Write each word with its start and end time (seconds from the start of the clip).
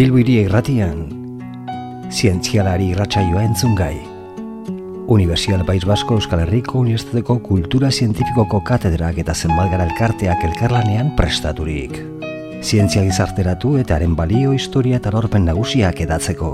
Bilbiri 0.00 0.38
irratian, 0.46 1.00
zientzialari 2.08 2.86
irratsaioa 2.94 3.42
entzun 3.44 3.74
gai. 3.76 3.98
Universial 5.12 5.60
País 5.68 5.84
Basko 5.84 6.14
Euskal 6.16 6.40
Herriko 6.46 6.78
Unibertsitateko 6.80 7.34
Kultura 7.44 7.90
Zientifikoko 7.92 8.62
Katedrak 8.64 9.18
eta 9.20 9.34
zenbat 9.34 9.68
gara 9.68 9.84
elkarteak 9.84 10.46
elkarlanean 10.48 11.10
prestaturik. 11.18 11.98
Zientzia 12.64 13.02
gizarteratu 13.04 13.74
eta 13.82 13.98
haren 13.98 14.14
balio, 14.16 14.54
historia 14.56 14.96
eta 15.02 15.12
lorpen 15.12 15.44
nagusiak 15.44 16.00
edatzeko. 16.06 16.48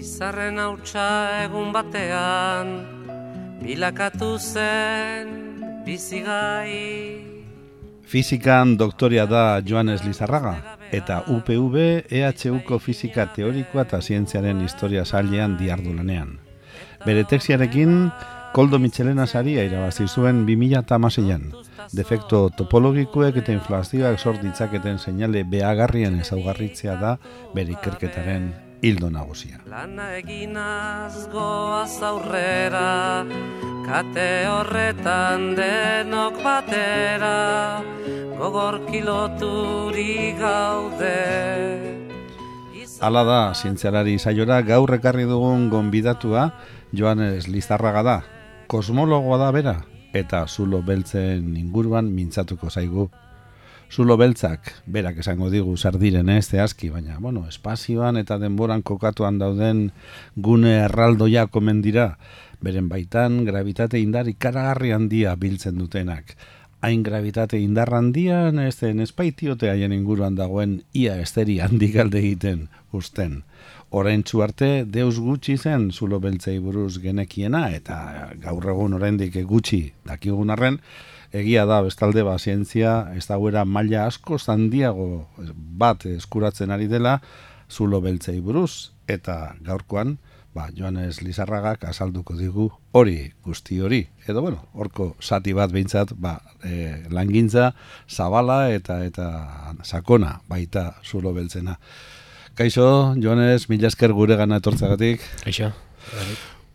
Izarren 0.00 0.58
hautsa 0.58 1.06
egun 1.44 1.70
batean, 1.76 2.72
bilakatu 3.62 4.32
zen 4.40 5.30
bizigai. 5.86 7.22
Fizikan 8.02 8.74
doktoria 8.82 9.28
da 9.30 9.46
Joanes 9.62 10.02
Lizarraga 10.02 10.77
eta 10.92 11.22
UPV 11.28 12.08
EHUko 12.10 12.78
fizika 12.78 13.26
teorikoa 13.34 13.84
eta 13.86 14.00
zientziaren 14.02 14.60
historia 14.64 15.04
sailean 15.04 15.56
diardu 15.58 15.94
lanean. 15.94 16.38
Bere 17.04 17.24
texiarekin 17.24 18.10
Koldo 18.52 18.78
Michelena 18.78 19.26
saria 19.26 19.64
irabazi 19.64 20.06
zuen 20.08 20.46
2016an. 20.46 21.50
Defekto 21.92 22.48
topologikoek 22.56 23.36
eta 23.42 23.52
inflazioak 23.52 24.18
sort 24.18 24.40
ditzaketen 24.42 24.98
seinale 24.98 25.44
beagarrien 25.44 26.18
ezaugarritzea 26.24 26.96
da 27.00 27.18
bere 27.54 27.76
ikerketaren 27.76 28.48
hildo 28.82 29.10
nagusia. 29.10 29.60
Lana 29.66 30.08
eginaz 30.16 31.28
goaz 31.32 32.00
aurrera, 32.02 33.24
kate 33.86 34.28
horretan 34.48 35.52
denok 35.58 36.42
batera, 36.44 37.82
gogor 38.38 38.86
kiloturi 38.86 40.34
gaude. 40.38 41.14
Hala 43.02 43.22
da, 43.26 43.40
zientzialari 43.54 44.18
saiora 44.18 44.60
gaur 44.62 44.94
ekarri 44.94 45.26
dugun 45.26 45.68
gonbidatua 45.70 46.48
Joanes 46.94 47.48
Lizarraga 47.50 48.02
da. 48.02 48.18
Kosmologoa 48.70 49.38
da 49.42 49.50
bera, 49.54 49.76
eta 50.14 50.44
zulo 50.46 50.82
beltzen 50.82 51.56
inguruan 51.56 52.10
mintzatuko 52.14 52.70
zaigu 52.70 53.08
zulo 53.90 54.18
beltzak, 54.20 54.74
berak 54.86 55.22
esango 55.22 55.48
digu 55.50 55.76
sardiren 55.76 56.28
ez 56.28 56.50
zehazki, 56.50 56.90
baina, 56.92 57.16
bueno, 57.18 57.46
espazioan 57.48 58.18
eta 58.20 58.36
denboran 58.38 58.82
kokatuan 58.82 59.38
dauden 59.40 59.88
gune 60.36 60.74
erraldoia 60.84 61.46
komen 61.48 61.80
dira, 61.82 62.18
beren 62.60 62.88
baitan 62.88 63.44
gravitate 63.48 64.00
indar 64.00 64.28
ikaragarri 64.28 64.92
handia 64.92 65.34
biltzen 65.40 65.78
dutenak. 65.80 66.36
Hain 66.80 67.02
gravitate 67.02 67.58
indar 67.58 67.90
handian 67.90 68.60
ez 68.62 68.76
den 68.78 69.00
espaitiote 69.02 69.66
haien 69.70 69.92
inguruan 69.92 70.36
dagoen 70.38 70.76
ia 70.94 71.16
esteri 71.18 71.58
handik 71.58 71.96
alde 71.98 72.20
egiten 72.20 72.68
usten. 72.94 73.42
Horain 73.90 74.22
arte 74.44 74.84
deus 74.84 75.18
gutxi 75.18 75.56
zen 75.56 75.90
zulo 75.90 76.20
beltzei 76.20 76.58
buruz 76.60 77.00
genekiena 77.02 77.70
eta 77.74 78.30
gaur 78.38 78.68
egun 78.70 78.94
oraindik 78.94 79.34
gutxi 79.48 79.92
dakigun 80.06 80.50
arren, 80.50 80.78
egia 81.32 81.66
da 81.66 81.82
bestalde 81.82 82.22
ba 82.22 82.38
zientzia 82.38 83.12
ez 83.16 83.26
dagoera 83.26 83.64
maila 83.64 84.06
asko 84.06 84.38
zandiago 84.38 85.26
bat 85.56 86.06
eskuratzen 86.06 86.70
ari 86.70 86.86
dela 86.86 87.20
zulo 87.68 88.00
beltzei 88.00 88.40
buruz 88.40 88.92
eta 89.08 89.56
gaurkoan 89.60 90.18
ba 90.58 90.68
Joanes 90.74 91.22
Lizarragak 91.22 91.86
azalduko 91.86 92.34
digu 92.34 92.68
hori 92.98 93.32
guzti 93.46 93.78
hori 93.80 94.02
edo 94.26 94.42
bueno 94.42 94.64
horko 94.74 95.12
sati 95.22 95.54
bat 95.54 95.70
beintzat 95.70 96.16
ba 96.18 96.40
e, 96.66 97.04
langintza 97.14 97.72
zabala 98.10 98.72
eta 98.74 99.04
eta 99.06 99.28
sakona 99.84 100.40
baita 100.50 100.96
zulo 101.04 101.32
beltzena 101.32 101.78
Kaixo, 102.58 103.14
Joanes, 103.22 103.68
mila 103.70 103.86
esker 103.86 104.10
gure 104.10 104.34
gana 104.34 104.56
etortzagatik. 104.58 105.22
Kaixo. 105.44 105.68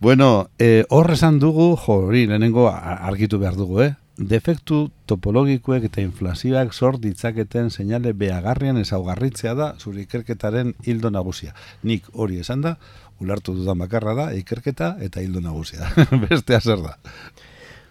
Bueno, 0.00 0.48
eh, 0.58 0.86
hor 0.88 1.10
esan 1.12 1.36
dugu, 1.42 1.74
jo, 1.76 1.98
hori, 2.06 2.22
lehenengo 2.30 2.70
argitu 2.72 3.36
behar 3.42 3.58
dugu, 3.60 3.82
eh? 3.84 3.90
defektu 4.16 4.92
topologikoek 5.10 5.88
eta 5.88 6.02
inflazioak 6.02 6.72
sort 6.72 7.00
ditzaketen 7.02 7.70
seinale 7.70 8.12
beagarrian 8.14 8.78
ezaugarritzea 8.78 9.54
da 9.58 9.72
zure 9.78 10.04
ikerketaren 10.04 10.74
hildo 10.86 11.10
nagusia. 11.10 11.54
Nik 11.82 12.06
hori 12.12 12.38
esan 12.38 12.62
da, 12.62 12.76
ulartu 13.22 13.54
dudan 13.54 13.78
bakarra 13.78 14.14
da, 14.14 14.30
ikerketa 14.34 14.94
eta 15.04 15.22
hildo 15.22 15.42
nagusia. 15.44 15.90
Beste 16.28 16.60
zer 16.60 16.82
da. 16.82 16.96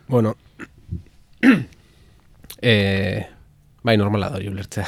Bueno, 0.08 0.36
e, 2.62 2.74
bai 3.88 3.98
normala 3.98 4.30
da 4.30 4.40
hori 4.40 4.50
ulertzea. 4.52 4.86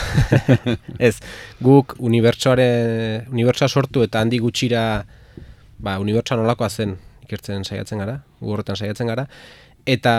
Ez, 1.09 1.17
guk 1.63 1.97
unibertsoare, 1.99 2.69
unibertsoa 3.31 3.69
sortu 3.69 4.03
eta 4.05 4.21
handi 4.23 4.39
gutxira 4.43 4.83
ba, 5.79 5.97
unibertsoa 5.99 6.39
nolakoa 6.39 6.69
zen 6.69 6.97
ikertzen 7.25 7.65
saiatzen 7.65 8.03
gara, 8.03 8.19
gu 8.39 8.53
horretan 8.53 8.77
saiatzen 8.77 9.09
gara, 9.09 9.25
eta 9.85 10.15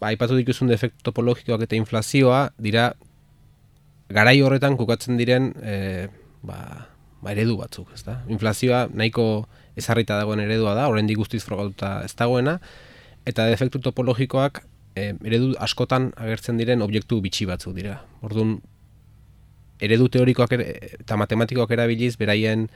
ba, 0.00 0.10
aipatu 0.10 0.38
dituzun 0.40 0.70
defektu 0.72 1.10
topologikoak 1.10 1.66
eta 1.66 1.78
inflazioa 1.78 2.46
dira 2.60 2.92
garai 4.12 4.40
horretan 4.44 4.76
kukatzen 4.76 5.20
diren 5.20 5.52
e, 5.62 6.08
ba, 6.44 6.58
ba 7.22 7.32
eredu 7.32 7.56
batzuk, 7.60 7.92
ez 7.94 8.02
da? 8.06 8.18
Inflazioa 8.32 8.86
nahiko 8.90 9.46
ezarrita 9.78 10.18
dagoen 10.18 10.42
eredua 10.42 10.74
da, 10.78 10.88
horrein 10.90 11.08
guztiz 11.16 11.42
frogatuta 11.46 12.00
ez 12.04 12.12
dagoena, 12.18 12.58
eta 13.26 13.46
defektu 13.50 13.80
topologikoak 13.82 14.64
e, 14.94 15.12
eredu 15.24 15.52
askotan 15.62 16.10
agertzen 16.16 16.58
diren 16.60 16.82
objektu 16.82 17.20
bitxi 17.24 17.46
batzuk 17.48 17.76
dira. 17.78 18.00
Orduan, 18.26 18.58
eredu 19.82 20.08
teorikoak 20.12 20.56
eta 20.58 21.18
matematikoak 21.18 21.70
erabiliz, 21.74 22.16
beraien 22.18 22.68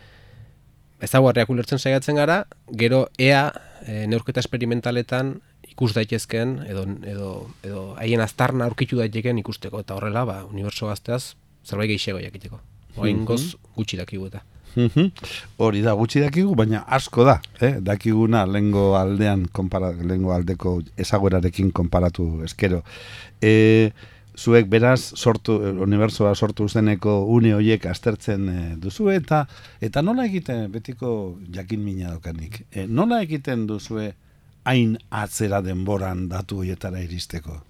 ezaguarriak 1.02 1.50
ulertzen 1.52 1.82
saiatzen 1.82 2.16
gara, 2.16 2.44
gero 2.72 3.06
ea 3.18 3.50
e, 3.84 4.06
neurketa 4.08 4.40
esperimentaletan 4.40 5.36
ikus 5.68 5.92
daitezkeen 5.92 6.60
edo 6.70 6.86
edo 7.04 7.32
edo 7.66 7.82
haien 8.00 8.22
aztarna 8.24 8.64
aurkitu 8.70 9.02
daitekeen 9.02 9.42
ikusteko 9.42 9.82
eta 9.84 9.98
horrela 9.98 10.24
ba 10.24 10.38
unibertso 10.46 10.88
gazteaz 10.88 11.36
zerbait 11.66 11.90
gehiago 11.90 12.22
jakiteko. 12.22 12.62
Oraingoz 12.96 13.42
mhm. 13.42 13.72
gutxi 13.76 13.96
dakigu 14.00 14.28
eta. 14.32 14.42
Hori 15.56 15.80
da 15.80 15.94
gutxi 15.96 16.20
dakigu, 16.20 16.54
baina 16.56 16.82
asko 16.92 17.24
da, 17.24 17.38
eh? 17.64 17.76
Dakiguna 17.80 18.44
lengo 18.46 18.90
aldean 18.98 19.46
konpara 19.52 19.92
lengo 19.96 20.34
aldeko 20.34 20.80
ezaguerarekin 21.00 21.72
konparatu 21.72 22.26
eskero. 22.44 22.82
E, 23.40 23.90
zuek 24.36 24.68
beraz 24.68 25.00
sortu 25.16 25.56
unibertsoa 25.86 26.34
sortu 26.34 26.68
zeneko 26.68 27.24
une 27.32 27.54
hoiek 27.56 27.86
aztertzen 27.88 28.48
e, 28.48 28.58
duzu 28.76 29.08
eta 29.14 29.46
eta 29.80 30.02
nola 30.02 30.26
egiten 30.28 30.68
betiko 30.72 31.38
jakin 31.52 31.80
mina 31.80 32.12
daukanik. 32.12 32.66
E, 32.70 32.86
nola 32.86 33.22
egiten 33.24 33.66
duzue 33.66 34.12
hain 34.64 34.98
atzera 35.10 35.62
denboran 35.62 36.28
datu 36.28 36.60
hoietara 36.60 37.00
iristeko. 37.00 37.62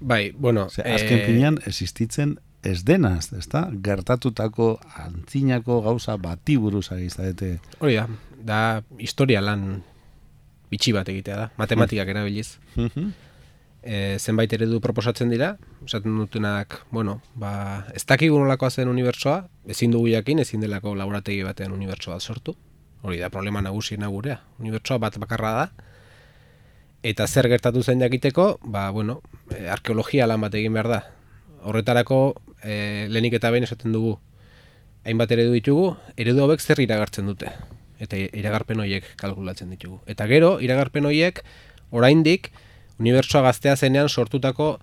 Bai, 0.00 0.32
bueno, 0.34 0.66
Ose, 0.66 0.82
azken 0.82 1.20
e... 1.20 1.26
finean 1.26 1.58
existitzen 1.66 2.36
ez 2.62 2.82
denaz, 2.84 3.32
ezta? 3.36 3.66
Gertatutako 3.84 4.76
antzinako 5.04 5.80
gauza 5.82 6.16
bati 6.16 6.56
buruz 6.56 6.90
ari. 6.92 7.08
Hori 7.80 7.96
da, 7.96 8.06
da 8.38 8.58
historia 8.98 9.40
lan 9.40 9.82
bitxi 10.70 10.92
bat 10.92 11.08
egitea 11.08 11.36
da, 11.36 11.50
matematikak 11.58 12.06
mm. 12.06 12.10
erabiliz. 12.10 12.58
e, 13.82 14.18
zenbait 14.18 14.52
eredu 14.52 14.80
proposatzen 14.80 15.30
dira, 15.30 15.56
esaten 15.84 16.16
dutenak, 16.16 16.80
bueno, 16.90 17.20
ba, 17.34 17.84
ez 17.94 18.04
dakigu 18.06 18.38
nolakoa 18.38 18.70
zen 18.70 18.88
unibertsoa, 18.88 19.42
ezin 19.68 19.92
dugu 19.92 20.08
jakin, 20.14 20.40
ezin 20.40 20.62
delako 20.62 20.94
laborategi 20.94 21.42
batean 21.42 21.74
unibertsoa 21.76 22.20
sortu. 22.20 22.56
Hori 23.02 23.18
da 23.18 23.28
problema 23.34 23.60
nagusiena 23.60 24.06
gurea. 24.06 24.38
Unibertsoa 24.62 25.00
bat 25.02 25.18
bakarra 25.18 25.56
da, 25.58 25.70
Eta 27.02 27.26
zer 27.26 27.48
gertatu 27.50 27.82
zen 27.82 27.98
jakiteko, 27.98 28.60
ba, 28.62 28.88
bueno, 28.94 29.20
e, 29.50 29.66
arkeologia 29.66 30.28
lan 30.30 30.40
bat 30.44 30.54
egin 30.54 30.76
behar 30.76 30.88
da. 30.88 31.00
Horretarako, 31.66 32.18
e, 32.62 33.08
lehenik 33.10 33.38
eta 33.38 33.50
behin 33.50 33.66
esaten 33.68 33.92
dugu, 33.94 34.16
hainbat 35.04 35.34
eredu 35.34 35.54
ditugu, 35.56 35.92
eredu 36.16 36.44
hauek 36.44 36.60
zer 36.62 36.80
iragartzen 36.82 37.26
dute. 37.26 37.52
Eta 38.02 38.18
iragarpen 38.18 38.80
horiek 38.82 39.06
kalkulatzen 39.20 39.70
ditugu. 39.70 40.00
Eta 40.10 40.26
gero, 40.30 40.56
iragarpen 40.62 41.06
horiek, 41.06 41.42
oraindik, 41.94 42.50
unibertsoa 42.98 43.42
gaztea 43.46 43.76
zenean 43.76 44.08
sortutako 44.08 44.76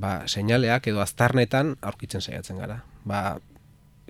ba, 0.00 0.20
seinaleak 0.26 0.90
edo 0.90 1.02
aztarnetan 1.02 1.76
aurkitzen 1.82 2.22
saiatzen 2.22 2.60
gara. 2.62 2.80
Ba, 3.04 3.38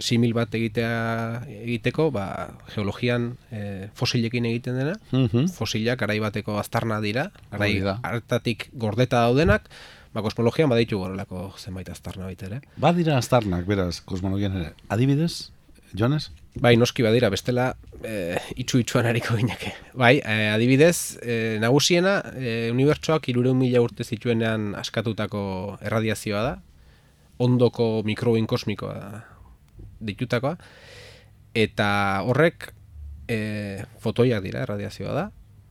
simil 0.01 0.33
bat 0.37 0.55
egitea 0.57 1.45
egiteko, 1.61 2.09
ba, 2.15 2.27
geologian 2.73 3.35
e, 3.53 3.89
fosilekin 3.97 4.49
egiten 4.49 4.79
dena, 4.81 4.97
mm 5.13 5.51
fosilak 5.57 6.01
garai 6.01 6.19
bateko 6.23 6.57
aztarna 6.61 7.01
dira, 7.05 7.29
garai 7.53 7.73
hartatik 7.85 8.71
gordeta 8.73 9.27
daudenak, 9.27 9.69
ba, 10.15 10.23
kosmologian 10.23 10.71
baditu 10.71 10.99
gorelako 10.99 11.51
zenbait 11.59 11.89
aztarna 11.93 12.27
baita 12.29 12.49
ere. 12.51 12.61
Badira 12.81 13.17
aztarnak, 13.19 13.67
beraz, 13.69 14.01
kosmologian 14.07 14.57
ere. 14.59 14.73
Adibidez, 14.89 15.51
Jones? 15.95 16.31
Bai, 16.61 16.75
noski 16.79 17.03
badira, 17.03 17.31
bestela 17.31 17.71
e, 18.03 18.39
itxu 18.59 18.81
itxuan 18.83 19.07
hariko 19.07 19.37
gineke. 19.39 19.73
Bai, 19.95 20.17
e, 20.19 20.51
adibidez, 20.51 21.19
e, 21.23 21.59
nagusiena, 21.63 22.21
e, 22.35 22.71
unibertsoak 22.75 23.31
irureun 23.31 23.59
mila 23.59 23.83
urte 23.85 24.07
zituenean 24.07 24.75
askatutako 24.79 25.43
erradiazioa 25.87 26.43
da, 26.47 26.55
ondoko 27.41 28.03
mikroin 28.07 28.47
kosmikoa 28.51 29.25
ditutakoa, 30.07 30.57
eta 31.55 31.91
horrek 32.27 32.71
e, 33.31 33.85
fotoiak 34.03 34.43
dira, 34.47 34.65
erradiazioa 34.67 35.15
da, 35.17 35.27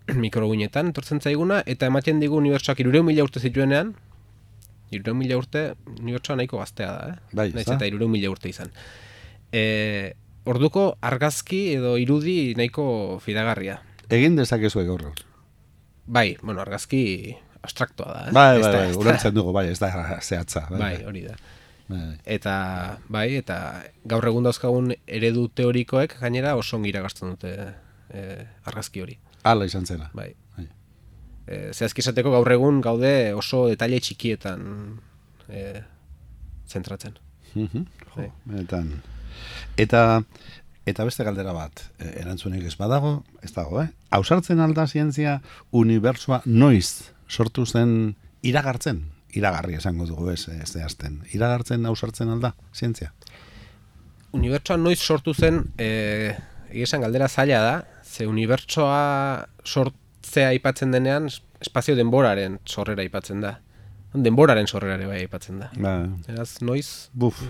mikroguinetan, 0.23 0.93
tortzen 0.95 1.19
zaiguna, 1.23 1.63
eta 1.67 1.91
ematen 1.91 2.23
digu 2.23 2.39
unibertsoak 2.39 2.83
irureu 2.83 3.03
mila 3.07 3.27
urte 3.27 3.43
zituenean, 3.43 3.95
irureu 4.91 5.15
mila 5.17 5.37
urte, 5.39 5.73
unibertsoa 5.99 6.39
nahiko 6.39 6.59
gaztea 6.61 6.89
da, 6.89 7.13
eh? 7.13 7.35
Bai, 7.35 7.49
Naiz 7.55 7.67
eta 7.67 7.87
irureu 7.89 8.09
mila 8.11 8.31
urte 8.31 8.49
izan. 8.51 8.71
E, 9.51 9.63
orduko 10.49 10.91
argazki 11.05 11.61
edo 11.75 11.95
irudi 12.01 12.55
nahiko 12.57 13.19
fidagarria. 13.23 13.79
Egin 14.09 14.37
dezakezue 14.39 14.85
gaur. 14.87 15.11
Bai, 16.09 16.33
bueno, 16.41 16.61
argazki 16.61 17.35
abstraktoa 17.61 18.11
da, 18.13 18.25
eh? 18.27 18.33
Bai, 18.33 18.61
bai, 18.61 18.73
bai, 18.73 18.91
ulertzen 18.97 19.35
dugu, 19.35 19.53
bai, 19.55 19.67
ez 19.69 19.79
da 19.81 19.91
zehatza. 20.21 20.65
Bai, 20.73 20.95
hori 21.05 21.25
da. 21.27 21.37
bai. 21.89 22.17
Eta, 22.25 22.55
bai, 23.09 23.27
eta 23.41 23.59
gaur 24.09 24.25
egun 24.31 24.47
dauzkagun 24.47 24.93
eredu 25.05 25.47
teorikoek 25.53 26.19
gainera 26.21 26.55
oso 26.57 26.77
ongi 26.77 26.93
iragazten 26.93 27.35
dute 27.35 27.55
e, 28.09 28.23
argazki 28.69 29.05
hori. 29.05 29.19
Hala 29.43 29.69
izan 29.69 29.85
zena. 29.85 30.09
Bai. 30.13 30.31
E, 31.49 31.71
zehazki 31.73 32.03
esateko 32.03 32.31
gaur 32.35 32.51
egun 32.53 32.81
gaude 32.85 33.33
oso 33.33 33.63
detaile 33.71 33.99
txikietan 34.05 34.61
e, 35.49 35.81
zentratzen. 36.69 37.17
Mhm, 37.55 37.85
jo, 38.05 38.15
Bai. 38.15 38.29
benetan. 38.45 38.91
Eta 39.77 40.21
eta 40.89 41.05
beste 41.05 41.25
galdera 41.25 41.53
bat, 41.53 41.81
e, 41.97 42.11
erantzunek 42.21 42.65
ez 42.69 42.75
badago, 42.77 43.23
ez 43.45 43.51
dago, 43.53 43.81
eh? 43.81 43.89
Ausartzen 44.17 44.61
alda 44.61 44.87
zientzia 44.87 45.39
unibertsoa 45.71 46.41
noiz 46.45 47.11
sortu 47.29 47.65
zen 47.65 48.15
iragartzen? 48.41 49.03
Iragarri 49.37 49.77
esango 49.77 50.07
dugu 50.09 50.31
ez, 50.33 50.47
ez 50.49 50.71
zehazten. 50.71 51.19
Iragartzen 51.33 51.85
ausartzen 51.85 52.31
alda 52.33 52.55
zientzia? 52.73 53.11
Unibertsoa 54.33 54.77
noiz 54.77 54.99
sortu 54.99 55.33
zen, 55.33 55.63
e, 55.77 56.33
esan 56.73 57.05
galdera 57.05 57.29
zaila 57.29 57.61
da, 57.65 57.75
ze 58.03 58.25
unibertsoa 58.29 59.47
sortzea 60.29 60.49
aipatzen 60.53 60.91
denean 60.91 61.27
espazio 61.59 61.95
denboraren 61.95 62.59
sorrera 62.65 63.01
aipatzen 63.01 63.41
da. 63.41 63.57
Denboraren 64.13 64.67
sorrera 64.67 64.95
ere 64.97 65.07
bai 65.07 65.23
aipatzen 65.23 65.59
da. 65.59 65.69
Ba, 65.77 66.05
Beraz, 66.27 66.61
noiz 66.61 67.09
buf. 67.13 67.41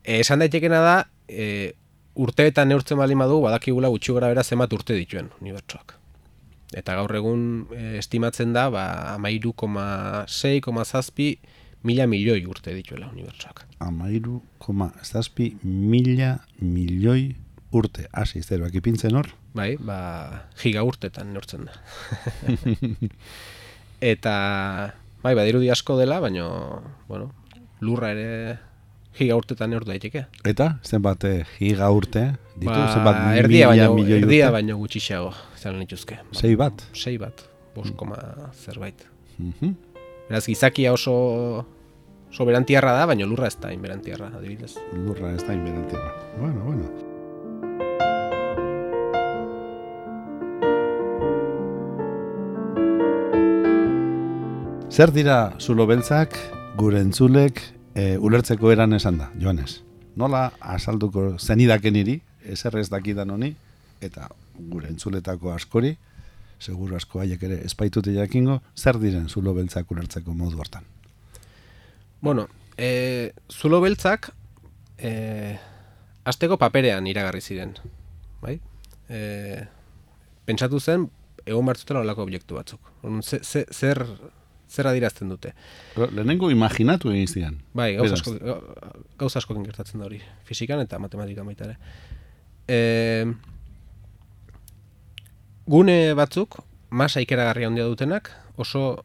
E, 0.00 0.14
esan 0.22 0.40
daitekena 0.40 0.78
da, 0.80 0.92
e, 1.28 1.74
urteetan 2.16 2.70
neurtzen 2.70 2.96
baldin 2.96 3.20
badu, 3.20 3.34
badakigula 3.44 3.90
gutxi 3.92 4.14
gara 4.16 4.30
bera 4.32 4.42
zenbat 4.42 4.72
urte 4.72 4.94
dituen 4.96 5.28
unibertsoak. 5.42 5.92
Eta 6.72 6.94
gaur 6.96 7.12
egun 7.18 7.42
e, 7.76 7.98
estimatzen 7.98 8.54
da, 8.56 8.70
ba, 8.72 8.86
amairu 9.12 9.52
koma 9.52 10.24
sei, 10.24 10.62
koma 10.64 10.86
zazpi, 10.86 11.34
mila 11.84 12.06
milioi 12.08 12.46
urte 12.48 12.72
dituela 12.72 13.10
unibertsoak. 13.12 13.66
Amairu, 13.84 14.40
koma, 14.58 14.88
zazpi, 15.04 15.50
mila 15.62 16.38
milioi 16.64 17.34
urte. 17.72 18.06
Hasi, 18.12 18.42
zeroak 18.42 18.74
ipintzen 18.74 19.14
hor? 19.16 19.28
Bai, 19.54 19.76
ba, 19.78 20.46
giga 20.60 20.82
urtetan 20.86 21.32
neurtzen 21.34 21.68
da. 21.68 21.76
Eta, 24.00 24.34
bai, 25.22 25.34
badirudi 25.36 25.70
asko 25.70 25.98
dela, 25.98 26.20
baino, 26.24 26.48
bueno, 27.08 27.30
lurra 27.84 28.12
ere 28.14 28.58
giga 29.18 29.36
urtetan 29.36 29.70
neurtu 29.74 29.90
daiteke. 29.92 30.24
Eta, 30.48 30.72
zenbat 30.86 31.26
eh, 31.28 31.42
giga 31.58 31.90
urte 31.92 32.24
ditu? 32.54 32.70
Ba, 32.70 32.86
zenbat 32.94 33.20
erdia 33.42 33.68
mila 33.68 33.74
baino, 33.74 33.98
milioi 33.98 34.22
erdia 34.22 34.46
urte? 34.48 34.54
baino 34.58 34.78
gutxixeago, 34.80 35.34
izan 35.58 35.78
nituzke. 35.82 36.20
Ba, 36.30 36.38
Sei 36.40 36.54
bat? 36.56 36.86
sei 36.94 37.18
bat, 37.20 37.44
bost 37.76 37.94
koma 38.00 38.16
zerbait. 38.54 39.04
Mhm. 39.38 39.76
Beraz, 40.30 40.44
gizakia 40.46 40.92
oso, 40.94 41.12
oso 42.30 42.44
berantiarra 42.46 42.94
da, 42.94 43.04
baina 43.10 43.26
lurra 43.26 43.50
ez 43.50 43.56
da 43.60 43.72
inberantiarra, 43.74 44.30
adibidez. 44.38 44.76
Lurra 44.94 45.34
ez 45.34 45.42
da 45.44 45.52
inberantiarra. 45.58 46.14
Bueno, 46.38 46.64
bueno. 46.64 47.09
Zer 54.90 55.12
dira 55.14 55.54
zulo 55.62 55.84
beltzak, 55.86 56.34
gure 56.74 56.98
entzulek, 56.98 57.60
e, 57.94 58.16
ulertzeko 58.18 58.72
eran 58.72 58.96
esan 58.96 59.20
da, 59.20 59.28
Joanes? 59.38 59.84
Nola 60.18 60.48
azalduko 60.58 61.36
zenidaken 61.38 61.94
iri, 62.00 62.16
ezer 62.42 62.74
ez 62.80 62.88
dakidan 62.90 63.30
honi, 63.30 63.52
eta 64.02 64.26
gure 64.72 64.90
entzuletako 64.90 65.52
askori, 65.54 65.92
seguru 66.58 66.98
asko 66.98 67.22
haiek 67.22 67.44
ere 67.46 67.60
espaitute 67.68 68.16
jakingo, 68.16 68.56
zer 68.74 68.98
diren 68.98 69.28
zulo 69.30 69.54
beltzak 69.54 69.92
ulertzeko 69.94 70.34
modu 70.34 70.58
hortan? 70.58 70.82
Bueno, 72.20 72.48
e, 72.74 73.30
zulo 73.46 73.78
beltzak, 73.86 74.32
e, 74.98 75.54
azteko 76.26 76.58
paperean 76.58 77.06
iragarri 77.06 77.44
ziren, 77.46 77.76
bai? 78.42 78.58
E, 79.06 79.22
pentsatu 80.50 80.82
zen, 80.82 81.06
egon 81.46 81.70
bertzutela 81.70 82.02
olako 82.02 82.26
objektu 82.26 82.58
batzuk. 82.58 82.92
Orduan, 83.04 83.22
ze, 83.22 83.38
ze, 83.46 83.64
zer, 83.70 84.02
zer 84.70 84.86
adirazten 84.86 85.28
dute. 85.28 85.52
Lehenengo 85.98 86.50
imaginatu 86.54 87.10
egin 87.10 87.26
zidan. 87.28 87.56
Bai, 87.74 87.96
gauza 87.98 88.14
asko, 88.14 88.36
gau- 88.38 88.60
gauza 89.18 89.40
gertatzen 89.64 90.00
da 90.00 90.06
hori. 90.06 90.20
Fizikan 90.46 90.80
eta 90.80 90.98
matematikan 91.02 91.46
baita 91.46 91.64
ere. 91.64 91.76
E, 92.70 93.26
gune 95.66 96.14
batzuk, 96.18 96.60
masa 96.90 97.20
ikeragarria 97.22 97.68
handia 97.70 97.86
dutenak, 97.86 98.30
oso 98.56 99.02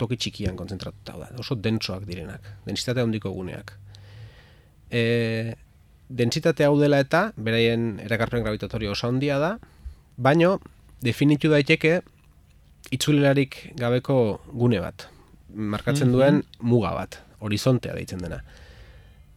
toki 0.00 0.16
txikian 0.16 0.56
kontzentratuta 0.56 1.18
da, 1.18 1.28
oso 1.38 1.54
dentsoak 1.54 2.06
direnak, 2.08 2.46
densitate 2.66 3.02
handiko 3.04 3.32
guneak. 3.34 3.74
E, 4.90 5.54
densitate 6.08 6.64
hau 6.66 6.78
dela 6.80 6.98
eta, 7.02 7.32
beraien 7.36 7.98
erakarpen 8.02 8.42
gravitatorio 8.46 8.94
oso 8.96 9.08
handia 9.10 9.38
da, 9.38 9.52
baino 10.16 10.58
definitu 11.02 11.50
daiteke 11.52 12.00
itzulelarik 12.90 13.72
gabeko 13.78 14.40
gune 14.52 14.80
bat. 14.80 15.08
Markatzen 15.54 16.12
duen 16.12 16.42
muga 16.62 16.92
bat, 16.94 17.20
horizontea 17.40 17.94
deitzen 17.94 18.20
dena. 18.22 18.42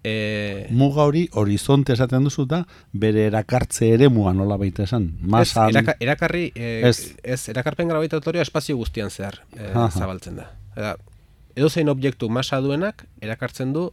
E, 0.04 0.68
Muga 0.75 1.06
hori 1.07 1.30
horizonte 1.40 1.94
esaten 1.95 2.25
duzu 2.28 2.44
da, 2.45 2.66
bere 2.92 3.24
erakartze 3.30 3.88
ere 3.95 4.10
mua 4.12 4.34
nola 4.36 4.57
baita 4.60 4.84
esan. 4.84 5.06
Masan, 5.22 5.69
Ez, 5.69 5.75
eraka, 5.77 5.96
erakarri, 6.03 6.51
e, 6.56 6.72
Ez. 6.89 7.13
ez. 7.24 7.48
erakarpen 7.53 7.88
gravitatorioa 7.88 8.44
espazio 8.44 8.75
guztian 8.77 9.10
zehar 9.10 9.39
e, 9.56 9.70
zabaltzen 9.89 10.36
da. 10.41 10.50
Eta, 10.75 10.96
edozein 11.56 11.88
objektu 11.89 12.27
masa 12.29 12.60
duenak 12.60 13.06
erakartzen 13.22 13.72
du 13.74 13.91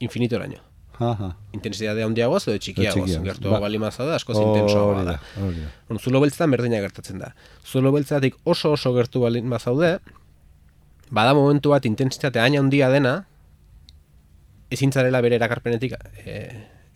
infinitoraino. 0.00 0.60
Aha. 1.00 1.30
Intensitate 1.56 2.04
handiagoz 2.04 2.42
edo 2.44 2.58
txikiagoz, 2.60 3.08
Gertuago 3.24 3.56
ba. 3.56 3.62
bali 3.64 3.78
maza 3.80 4.04
da, 4.04 4.18
askoz 4.20 4.36
intensoagoa 4.36 5.04
da. 5.06 5.14
da, 5.16 5.98
zulo 5.98 6.20
beltzetan 6.20 6.52
berdina 6.52 6.80
gertatzen 6.84 7.22
da. 7.22 7.32
Zulo 7.64 7.92
beltzatik 7.94 8.36
oso 8.44 8.74
oso 8.76 8.92
gertu 8.92 9.22
balin 9.24 9.48
bazaude, 9.48 9.94
bada 11.10 11.32
momentu 11.34 11.72
bat 11.72 11.88
intensitate 11.88 12.42
hain 12.42 12.58
handia 12.60 12.90
dena, 12.92 13.14
ezin 14.70 14.92
zarela 14.92 15.22
bere 15.24 15.40
erakarpenetik 15.40 15.96
e, 16.24 16.36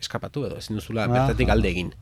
eskapatu 0.01 0.45
edo, 0.51 0.61
ezin 0.61 0.77
duzula 0.79 1.09
bertatik 1.11 1.49
alde 1.55 1.73
egin. 1.73 1.95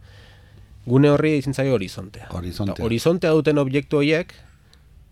Gune 0.87 1.13
horri 1.15 1.37
ezin 1.39 1.55
zaio 1.55 1.79
horizontea. 1.79 2.27
Horizontea. 2.35 2.85
Horizontea 2.85 3.31
duten 3.39 3.63
objektu 3.63 4.03
horiek 4.03 4.35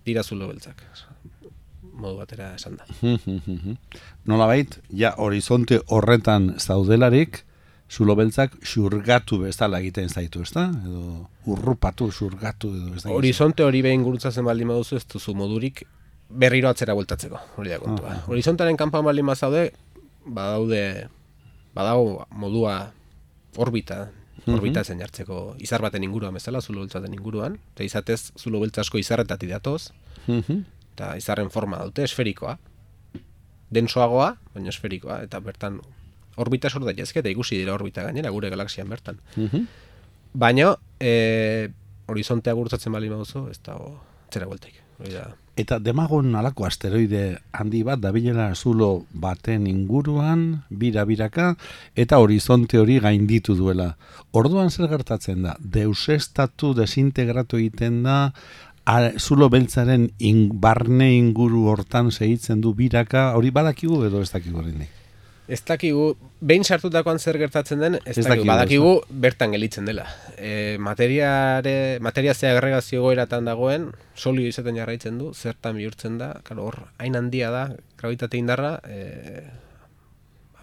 dira 0.05 0.27
zulo 0.27 0.51
beltzak. 0.51 0.83
Modu 2.01 2.17
batera 2.19 2.55
esan 2.57 2.79
da. 2.81 2.87
Nola 4.31 4.49
bait, 4.51 4.79
ja 4.97 5.13
horizonte 5.19 5.81
horretan 5.93 6.55
zaudelarik, 6.59 7.45
zulo 7.91 8.15
beltzak 8.17 8.55
xurgatu 8.63 9.41
bezala 9.43 9.81
egiten 9.83 10.09
zaitu, 10.09 10.45
ezta? 10.47 10.69
Edo 10.87 11.27
urrupatu, 11.51 12.11
xurgatu 12.15 12.71
edo 12.77 12.95
ez 12.95 13.03
da. 13.03 13.11
Horizonte 13.17 13.67
hori 13.67 13.83
behin 13.83 14.05
gurutzatzen 14.07 14.47
baldin 14.47 14.71
baduzu 14.71 15.01
ez 15.01 15.07
duzu 15.11 15.35
modurik 15.35 15.83
berriro 16.31 16.71
atzera 16.71 16.95
bueltatzeko, 16.95 17.41
hori 17.59 17.75
da 17.75 17.81
kontua. 17.83 18.15
Aha. 18.15 18.25
Horizontaren 18.31 18.79
kanpoan 18.79 19.05
baldin 19.09 19.27
bazaude, 19.27 19.67
badaude 20.25 20.83
badago 21.75 22.27
modua 22.31 22.77
orbita, 23.59 24.05
orbita 24.47 24.85
zen 24.85 25.03
jartzeko 25.03 25.57
izar 25.59 25.83
baten 25.83 26.07
inguruan 26.07 26.35
bezala, 26.39 26.63
zulo 26.63 26.85
beltzaten 26.85 27.15
inguruan, 27.15 27.59
eta 27.75 27.85
izatez 27.85 28.33
zulo 28.39 28.63
beltza 28.63 28.85
asko 28.87 29.03
izarretatik 29.03 29.51
datoz. 29.51 29.91
Eta 31.01 31.17
izarren 31.17 31.49
forma 31.49 31.81
dute, 31.81 32.05
esferikoa. 32.05 32.59
Densoagoa, 33.73 34.35
baina 34.53 34.69
esferikoa, 34.69 35.23
eta 35.25 35.41
bertan 35.41 35.81
orbita 36.41 36.69
sor 36.69 36.85
daitezke, 36.85 37.23
eta 37.23 37.33
ikusi 37.33 37.57
dira 37.57 37.73
orbita 37.73 38.05
gainera 38.05 38.33
gure 38.35 38.51
galaxian 38.53 38.89
bertan. 38.89 39.21
Mhm. 39.37 39.65
Baina, 40.35 40.75
e, 41.01 41.71
horizontea 42.07 42.53
gurtzatzen 42.55 42.93
bali 42.93 43.09
baduzu, 43.09 43.49
ez 43.51 43.59
dago 43.65 43.97
zera 44.31 44.47
bueltaik. 44.47 44.77
Hori 45.01 45.15
da. 45.17 45.31
Eta 45.61 45.79
demagon 45.83 46.35
alako 46.39 46.65
asteroide 46.65 47.41
handi 47.53 47.83
bat 47.85 48.01
dabilela 48.01 48.55
zulo 48.55 49.05
baten 49.13 49.67
inguruan, 49.67 50.63
bira-biraka, 50.71 51.55
eta 51.97 52.21
horizonte 52.23 52.79
hori 52.79 52.99
gainditu 53.01 53.57
duela. 53.59 53.97
Orduan 54.33 54.71
zer 54.71 54.89
gertatzen 54.89 55.43
da? 55.43 55.57
Deusestatu, 55.61 56.73
desintegratu 56.79 57.61
egiten 57.61 58.03
da, 58.07 58.33
zulo 59.19 59.49
beltzaren 59.51 60.11
in, 60.19 60.49
barne 60.61 61.13
inguru 61.15 61.69
hortan 61.69 62.11
segitzen 62.11 62.61
du 62.61 62.75
biraka, 62.75 63.35
hori 63.37 63.51
badakigu 63.51 64.05
edo 64.07 64.23
ez 64.23 64.31
dakigu 64.31 64.59
horrenik? 64.59 64.97
Ez 65.51 65.65
dakigu, 65.67 66.15
behin 66.47 66.63
sartutakoan 66.63 67.19
zer 67.19 67.37
gertatzen 67.39 67.81
den, 67.83 67.97
ez, 68.05 68.19
Ez 68.19 68.25
dakigu, 68.25 68.47
dakigu, 68.47 68.51
badakigu 68.53 69.21
bertan 69.23 69.51
gelitzen 69.51 69.89
dela. 69.89 70.05
E, 70.39 70.77
materiare, 70.79 71.99
materia 72.01 72.35
ze 72.35 72.47
agregazio 72.47 73.03
goeratan 73.03 73.45
dagoen, 73.51 73.89
solio 74.15 74.47
izaten 74.47 74.79
jarraitzen 74.79 75.19
du, 75.19 75.33
zertan 75.35 75.75
bihurtzen 75.77 76.19
da, 76.19 76.37
karo, 76.47 76.69
hor, 76.69 76.79
hain 76.99 77.19
handia 77.19 77.51
da, 77.51 77.65
gravitate 77.99 78.39
indarra, 78.39 78.77
e, 78.87 79.43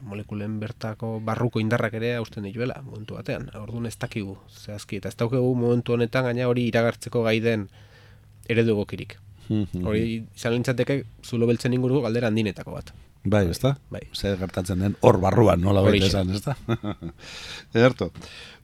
molekulen 0.08 0.56
bertako 0.62 1.18
barruko 1.26 1.60
indarrak 1.60 1.98
ere 2.00 2.14
hausten 2.16 2.48
dituela, 2.48 2.80
momentu 2.86 3.18
batean. 3.18 3.50
Orduan 3.60 3.90
ez 3.90 3.98
dakigu, 4.00 4.38
zehazki, 4.54 5.02
eta 5.02 5.12
ez 5.12 5.20
daukagu 5.20 5.52
momentu 5.56 5.98
honetan, 5.98 6.30
gaina 6.30 6.48
hori 6.48 6.68
iragartzeko 6.72 7.26
gai 7.28 7.42
den 7.44 7.68
eredu 8.50 8.76
egokirik. 8.78 9.18
Hori 9.48 10.24
izan 10.36 10.58
lintzateke 10.58 11.04
zulo 11.24 11.48
beltzen 11.48 11.74
inguru 11.74 12.02
galdera 12.04 12.28
handinetako 12.28 12.74
bat. 12.76 12.92
Bai, 13.28 13.46
ez 13.52 13.60
da? 13.60 13.74
Bai. 13.92 14.02
Zer 14.16 14.38
gertatzen 14.40 14.84
den 14.84 14.96
hor 15.04 15.18
barruan, 15.20 15.62
nola 15.62 15.82
baita 15.84 16.06
Horixe. 16.06 16.12
esan, 16.12 16.36
ez 16.36 16.44
da? 16.44 16.96
Ederto. 17.78 18.12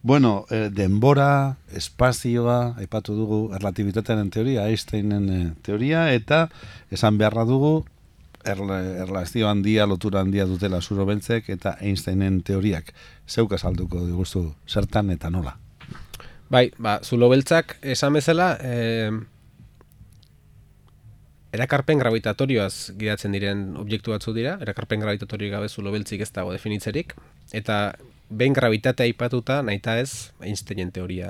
Bueno, 0.03 0.45
eh, 0.51 0.69
denbora, 0.71 1.57
espazioa, 1.75 2.75
aipatu 2.79 3.15
dugu 3.15 3.39
erlatibitatearen 3.55 4.29
teoria, 4.31 4.67
Einsteinen 4.67 5.29
eh, 5.31 5.49
teoria, 5.63 6.09
eta 6.13 6.45
esan 6.91 7.19
beharra 7.19 7.45
dugu 7.47 7.85
erla, 8.43 8.79
erlazio 9.03 9.49
handia, 9.49 9.87
lotura 9.87 10.21
handia 10.23 10.45
dutela 10.47 10.81
zuro 10.81 11.05
beltzek, 11.07 11.49
eta 11.49 11.77
Einsteinen 11.81 12.41
teoriak. 12.43 12.93
Zeuk 13.27 13.55
azalduko 13.55 14.05
diguzu 14.05 14.49
zertan 14.67 15.11
eta 15.15 15.31
nola. 15.31 15.57
Bai, 16.51 16.69
ba, 16.77 16.99
zulo 17.03 17.31
beltzak 17.31 17.77
esan 17.81 18.13
bezala, 18.19 18.53
eh, 18.61 19.11
erakarpen 21.53 22.01
gravitatorioaz 22.01 22.95
gidatzen 22.97 23.35
diren 23.35 23.75
objektu 23.77 24.13
batzu 24.13 24.33
dira, 24.33 24.55
erakarpen 24.63 25.03
gravitatorio 25.03 25.51
gabe 25.53 25.69
zulo 25.69 25.91
beltzik 25.93 26.23
ez 26.25 26.31
dago 26.33 26.53
definitzerik, 26.55 27.13
eta 27.53 27.93
behin 28.33 28.55
gravitatea 28.57 29.05
aipatuta 29.05 29.61
nahita 29.61 29.99
ez, 30.01 30.33
Einsteinen 30.41 30.91
teoria 30.91 31.29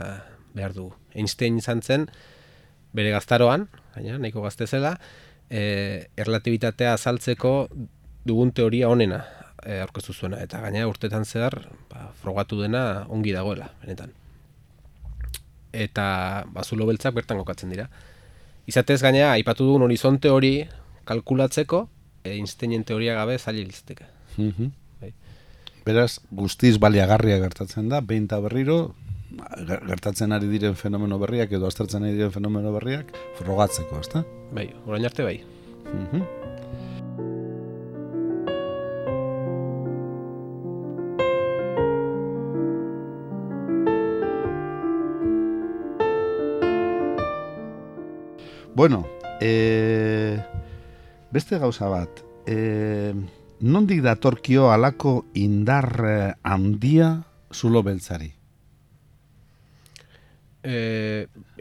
behar 0.56 0.76
du. 0.76 0.88
Einstein 1.18 1.60
izan 1.60 1.82
zen, 1.84 2.08
bere 2.96 3.12
gaztaroan, 3.12 3.68
baina 3.96 4.18
nahiko 4.22 4.46
gazte 4.46 4.68
zela, 4.68 4.96
e, 5.50 6.08
erlatibitatea 6.16 6.94
azaltzeko 6.96 7.54
dugun 8.24 8.54
teoria 8.56 8.88
onena 8.94 9.24
e, 9.66 9.82
aurkeztu 9.84 10.16
zuena, 10.16 10.40
eta 10.46 10.62
gaina 10.64 10.86
urtetan 10.88 11.28
zehar 11.28 11.58
ba, 11.92 12.12
frogatu 12.22 12.62
dena 12.62 13.04
ongi 13.12 13.36
dagoela, 13.36 13.74
benetan. 13.84 14.16
Eta 15.74 16.08
ba, 16.54 16.64
zulo 16.64 16.88
beltzak 16.88 17.18
bertan 17.18 17.42
kokatzen 17.42 17.74
dira. 17.74 17.90
Izatez 18.68 19.02
gaina, 19.04 19.32
aipatu 19.34 19.66
dugun 19.68 19.84
horizonte 19.88 20.30
hori 20.32 20.54
kalkulatzeko, 21.06 21.88
e, 22.24 22.32
Einsteinen 22.38 22.84
teoria 22.88 23.14
gabe 23.18 23.38
zaila 23.38 23.66
litzateke. 23.68 24.06
Mhm. 24.38 24.70
Bai. 25.02 25.14
Beraz, 25.86 26.20
guztiz 26.32 26.78
baliagarria 26.80 27.40
gertatzen 27.44 27.90
da, 27.90 28.00
behin 28.02 28.26
eta 28.30 28.40
berriro, 28.40 28.96
ger- 29.68 29.84
gertatzen 29.90 30.32
ari 30.32 30.48
diren 30.48 30.76
fenomeno 30.80 31.20
berriak 31.20 31.52
edo 31.52 31.68
aztertzen 31.68 32.04
ari 32.04 32.14
diren 32.16 32.32
fenomeno 32.32 32.72
berriak 32.72 33.12
frogatzeko, 33.42 34.00
ezta? 34.00 34.24
Bai, 34.54 34.70
orain 34.88 35.06
arte 35.06 35.24
bai. 35.28 35.42
Mhm. 35.92 36.24
Bueno, 48.84 49.08
e, 49.40 50.44
beste 51.32 51.58
gauza 51.58 51.88
bat, 51.88 52.20
e, 52.46 53.16
nondik 53.64 54.02
datorkio 54.04 54.74
alako 54.76 55.14
indar 55.40 55.88
eh, 56.04 56.34
handia 56.44 57.08
zulo 57.48 57.80
beltzari? 57.88 58.28
E, 60.68 60.76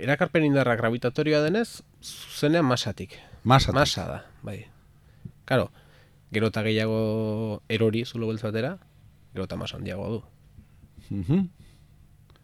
erakarpen 0.02 0.48
indarra 0.48 0.74
gravitatorioa 0.74 1.44
denez, 1.46 1.84
zuzenean 2.02 2.66
masatik. 2.66 3.14
Masatik. 3.44 3.78
Masa 3.78 4.08
da, 4.10 4.20
bai. 4.42 4.64
Karo, 5.46 5.70
gero 6.34 6.50
eta 6.50 6.66
gehiago 6.66 7.62
erori 7.70 8.02
zulo 8.02 8.34
beltz 8.34 8.42
batera, 8.48 8.80
gero 9.30 9.46
eta 9.46 9.62
masa 9.62 9.78
handiagoa 9.78 10.10
du. 10.16 10.24
Mhm. 11.06 11.61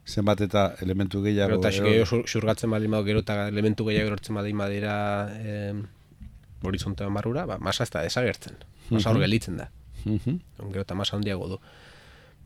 Zenbat 0.09 0.41
eta 0.41 0.63
elementu 0.81 1.21
gehiago. 1.23 1.59
Gero 1.59 1.61
eta 1.61 1.71
gehiago 1.85 2.07
xur- 2.09 2.25
xurgatzen 2.33 2.71
baldin 2.73 2.91
badu, 2.97 3.05
gero 3.11 3.21
eta 3.25 3.49
elementu 3.51 3.85
gehiago 3.91 4.09
erortzen 4.15 4.39
baldin 4.39 4.57
badira 4.59 4.95
eh, 5.37 5.75
horizontean 6.65 7.13
barrura, 7.15 7.45
ba, 7.47 7.59
masa 7.59 7.85
ez 7.85 7.91
da 7.93 8.03
desagertzen. 8.07 8.57
Masa 8.91 9.11
hor 9.13 9.21
gelditzen 9.21 9.59
da. 9.61 9.69
Gero 10.05 10.81
eta 10.81 10.95
masa 10.97 11.17
handiago 11.19 11.49
du. 11.53 11.59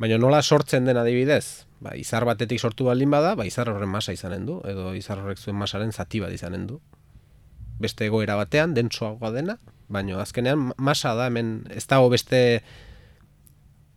Baina 0.02 0.18
nola 0.18 0.40
sortzen 0.42 0.84
den 0.88 0.96
adibidez? 0.98 1.64
Ba, 1.82 1.94
izar 1.98 2.24
batetik 2.26 2.58
sortu 2.60 2.84
baldin 2.88 3.10
bada, 3.10 3.34
ba, 3.38 3.46
izar 3.46 3.68
horren 3.70 3.88
masa 3.92 4.12
izanen 4.16 4.46
du, 4.46 4.60
edo 4.66 4.94
izar 4.98 5.18
horrek 5.22 5.38
zuen 5.38 5.56
masaren 5.56 5.92
zati 5.92 6.20
bat 6.22 6.32
izanen 6.34 6.66
du. 6.66 6.80
Beste 7.82 8.06
egoera 8.06 8.34
batean, 8.38 8.74
dentsoagoa 8.74 9.30
dena, 9.34 9.56
baina 9.88 10.18
azkenean 10.22 10.72
masa 10.78 11.14
da 11.18 11.26
hemen, 11.30 11.66
ez 11.70 11.86
dago 11.86 12.08
beste 12.10 12.62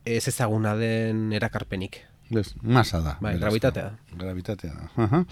ez 0.06 0.28
ezaguna 0.28 0.76
den 0.78 1.32
erakarpenik. 1.34 2.04
Ez, 2.29 2.55
masa 2.62 3.01
da. 3.01 3.17
Bai, 3.22 3.36
gravitatea. 3.38 3.91
Gravitatea 4.17 4.74
da. 4.74 4.89
Aha. 5.03 5.24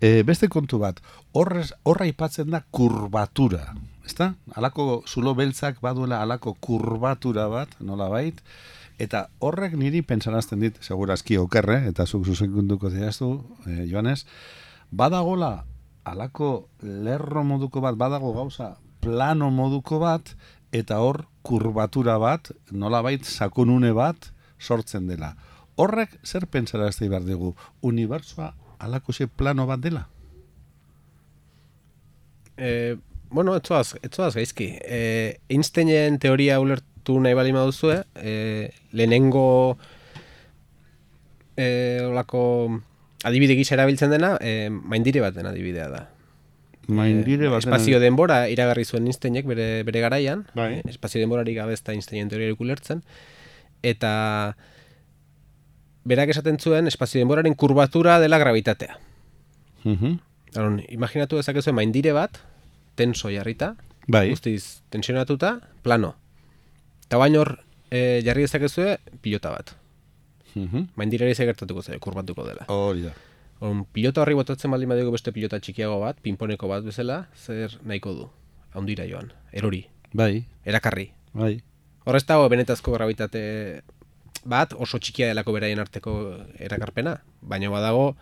E, 0.00 0.22
beste 0.22 0.48
kontu 0.48 0.78
bat, 0.78 1.00
horrez, 1.34 1.72
horra 1.82 2.06
aipatzen 2.06 2.50
da 2.54 2.62
kurbatura. 2.70 3.72
Ezta? 4.06 4.32
Alako 4.54 5.02
zulo 5.06 5.34
beltzak 5.34 5.80
baduela 5.82 6.22
alako 6.22 6.54
kurbatura 6.60 7.48
bat, 7.50 7.74
nola 7.80 8.08
bait, 8.12 8.38
eta 9.02 9.26
horrek 9.44 9.74
niri 9.78 10.02
pentsarazten 10.06 10.62
dit, 10.62 10.78
segurazki 10.82 11.38
okerre, 11.38 11.82
eta 11.90 12.06
zuk 12.06 12.26
zuzenkunduko 12.26 12.90
zehaztu, 12.90 13.32
e, 13.66 13.84
Joanes, 13.90 14.24
badagola 14.90 15.66
alako 16.08 16.68
lerro 16.82 17.42
moduko 17.44 17.82
bat, 17.84 17.98
badago 17.98 18.32
gauza 18.32 18.76
plano 19.02 19.50
moduko 19.50 19.98
bat, 20.02 20.32
eta 20.72 21.00
hor 21.02 21.24
kurbatura 21.42 22.18
bat, 22.22 22.50
nolabait 22.70 23.24
sakonune 23.24 23.92
bat 23.96 24.30
sortzen 24.58 25.06
dela. 25.08 25.34
Horrek 25.78 26.16
zer 26.26 26.46
pentsarazte 26.50 27.08
behar 27.08 27.22
dugu? 27.26 27.52
Unibertsoa 27.86 28.52
alako 28.82 29.12
ze 29.14 29.26
plano 29.28 29.66
bat 29.66 29.80
dela? 29.80 30.08
E, 32.56 32.96
bueno, 33.30 33.54
etzoaz, 33.56 33.94
etzoaz 34.02 34.34
gaizki. 34.34 34.72
E, 34.82 35.38
Einsteinen 35.48 36.18
teoria 36.18 36.58
ulertu 36.60 37.18
nahi 37.22 37.36
bali 37.38 37.52
maduzue, 37.54 38.00
e, 38.16 38.70
lehenengo 38.92 39.78
e, 41.56 42.02
olako 42.08 42.42
adibide 43.24 43.54
gisa 43.58 43.76
erabiltzen 43.78 44.10
dena, 44.14 44.36
e, 44.40 44.68
maindire 44.70 45.22
baten 45.22 45.46
adibidea 45.46 45.88
da. 45.92 46.02
Maindire 46.88 47.46
E, 47.46 47.52
bat. 47.52 47.62
espazio 47.62 48.00
denbora 48.00 48.46
iragarri 48.48 48.84
zuen 48.88 49.06
Einsteinek 49.06 49.46
bere, 49.46 49.82
bere 49.84 50.00
garaian, 50.00 50.46
Bai. 50.56 50.80
espazio 50.88 51.20
denborari 51.20 51.54
gabe 51.54 51.74
ez 51.76 51.82
da 51.84 51.92
Einsteinen 51.92 52.30
teoriarik 52.32 52.60
ulertzen, 52.64 53.02
eta 53.82 54.56
berak 56.08 56.32
esaten 56.32 56.56
zuen 56.58 56.88
espazio 56.88 57.20
denboraren 57.20 57.54
kurbatura 57.54 58.18
dela 58.22 58.38
gravitatea. 58.40 58.96
Mhm. 59.84 60.18
Aron, 60.56 60.80
imaginatu 60.88 61.36
dezakezu 61.36 61.74
maindire 61.76 62.12
bat, 62.16 62.38
tenso 62.96 63.28
jarrita, 63.30 63.74
Bai. 64.08 64.30
guztiz 64.30 64.80
tensionatuta, 64.88 65.58
plano. 65.84 66.14
Eta 67.04 67.20
baino 67.20 67.42
hor 67.44 67.58
e, 67.90 68.22
jarri 68.24 68.46
dezakezue 68.46 68.96
pilota 69.20 69.50
bat. 69.52 69.74
Mhm. 70.54 70.88
Maindirari 70.96 71.34
ze 71.34 71.44
gertatuko 71.44 71.82
zaio, 71.82 72.00
kurbatuko 72.00 72.46
dela. 72.48 72.64
Hori 72.72 73.02
da. 73.02 73.12
Orduan, 73.60 73.84
pilota 73.92 74.22
horri 74.22 74.34
botatzen 74.38 74.70
baldin 74.70 74.88
badugu 74.88 75.12
beste 75.12 75.32
pilota 75.32 75.60
txikiago 75.60 76.00
bat, 76.00 76.16
pinponeko 76.22 76.68
bat 76.70 76.84
bezala, 76.86 77.26
zer 77.36 77.76
nahiko 77.84 78.14
du? 78.14 78.28
Haundira 78.72 79.04
joan, 79.08 79.32
erori, 79.52 79.86
Bai. 80.12 80.44
erakarri. 80.64 81.10
Bai. 81.34 81.58
Hor 82.04 82.16
ez 82.16 82.24
dago 82.24 82.48
benetazko 82.48 82.92
gravitate 82.92 83.82
bat, 84.44 84.74
oso 84.76 84.98
txikia 84.98 85.30
delako 85.30 85.54
beraien 85.56 85.80
arteko 85.82 86.14
erakarpena, 86.58 87.18
baina 87.40 87.70
badago 87.70 88.12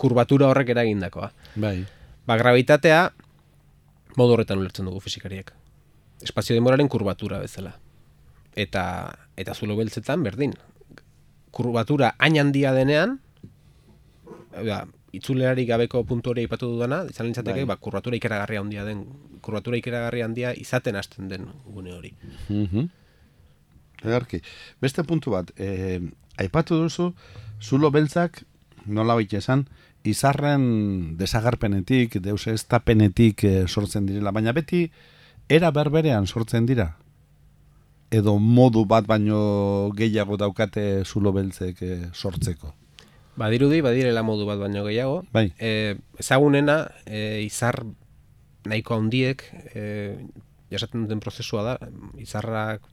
kurbatura 0.00 0.48
horrek 0.50 0.72
eragindakoa. 0.74 1.30
Bai. 1.56 1.84
Ba, 2.26 2.36
gravitatea 2.40 3.10
modu 4.16 4.36
horretan 4.36 4.60
ulertzen 4.62 4.88
dugu 4.88 5.00
fisikariek. 5.04 5.52
Espazio 6.22 6.56
denboraren 6.56 6.88
kurbatura 6.88 7.40
bezala. 7.42 7.74
Eta 8.54 8.84
eta 9.36 9.54
zulo 9.54 9.76
beltzetan 9.78 10.22
berdin. 10.22 10.54
Kurbatura 11.52 12.14
hain 12.18 12.38
handia 12.40 12.72
denean, 12.76 13.18
da, 14.52 14.84
itzulerarik 15.12 15.68
gabeko 15.68 16.02
puntu 16.08 16.32
hori 16.32 16.46
aipatu 16.46 16.70
dudana, 16.74 17.02
izan 17.10 17.28
lintzateke, 17.28 17.64
Bai. 17.64 17.74
ba, 17.74 17.76
kurbatura 17.76 18.16
ikeragarria 18.16 18.62
handia 18.64 18.84
den, 18.88 19.04
kurbatura 19.44 19.76
ikeragarria 19.76 20.28
handia 20.28 20.52
izaten 20.56 20.96
hasten 20.96 21.28
den 21.28 21.48
gune 21.66 21.92
hori. 21.92 22.14
Mhm. 22.48 22.88
Egarki. 24.04 24.42
Beste 24.82 25.04
puntu 25.04 25.32
bat, 25.34 25.52
eh, 25.56 26.00
aipatu 26.38 26.78
duzu, 26.82 27.12
zulo 27.60 27.90
beltzak, 27.90 28.42
nola 28.86 29.14
baita 29.14 29.38
esan, 29.38 29.66
izarren 30.04 31.16
desagarpenetik, 31.18 32.18
deus 32.22 32.46
ez 32.50 32.64
tapenetik 32.66 33.44
eh, 33.44 33.64
sortzen 33.68 34.06
direla, 34.06 34.32
baina 34.34 34.52
beti 34.52 34.88
era 35.48 35.70
berberean 35.70 36.26
sortzen 36.26 36.66
dira. 36.66 36.96
edo 38.12 38.34
modu 38.36 38.84
bat 38.84 39.06
baino 39.08 39.88
gehiago 39.96 40.36
daukate 40.36 41.02
zulo 41.04 41.32
beltzek 41.32 41.78
eh, 41.80 42.08
sortzeko? 42.12 42.74
Badirudi, 43.40 43.80
badirela 43.80 44.20
modu 44.22 44.44
bat 44.44 44.58
baino 44.60 44.84
gehiago. 44.84 45.22
Bai. 45.32 45.46
E, 45.56 45.96
ezagunena, 46.20 46.90
e, 47.06 47.40
izar 47.46 47.78
nahiko 48.68 48.98
handiek, 49.00 49.44
e, 49.72 49.84
jasaten 50.68 51.06
duten 51.06 51.22
prozesua 51.24 51.64
da, 51.64 51.74
izarrak 52.20 52.84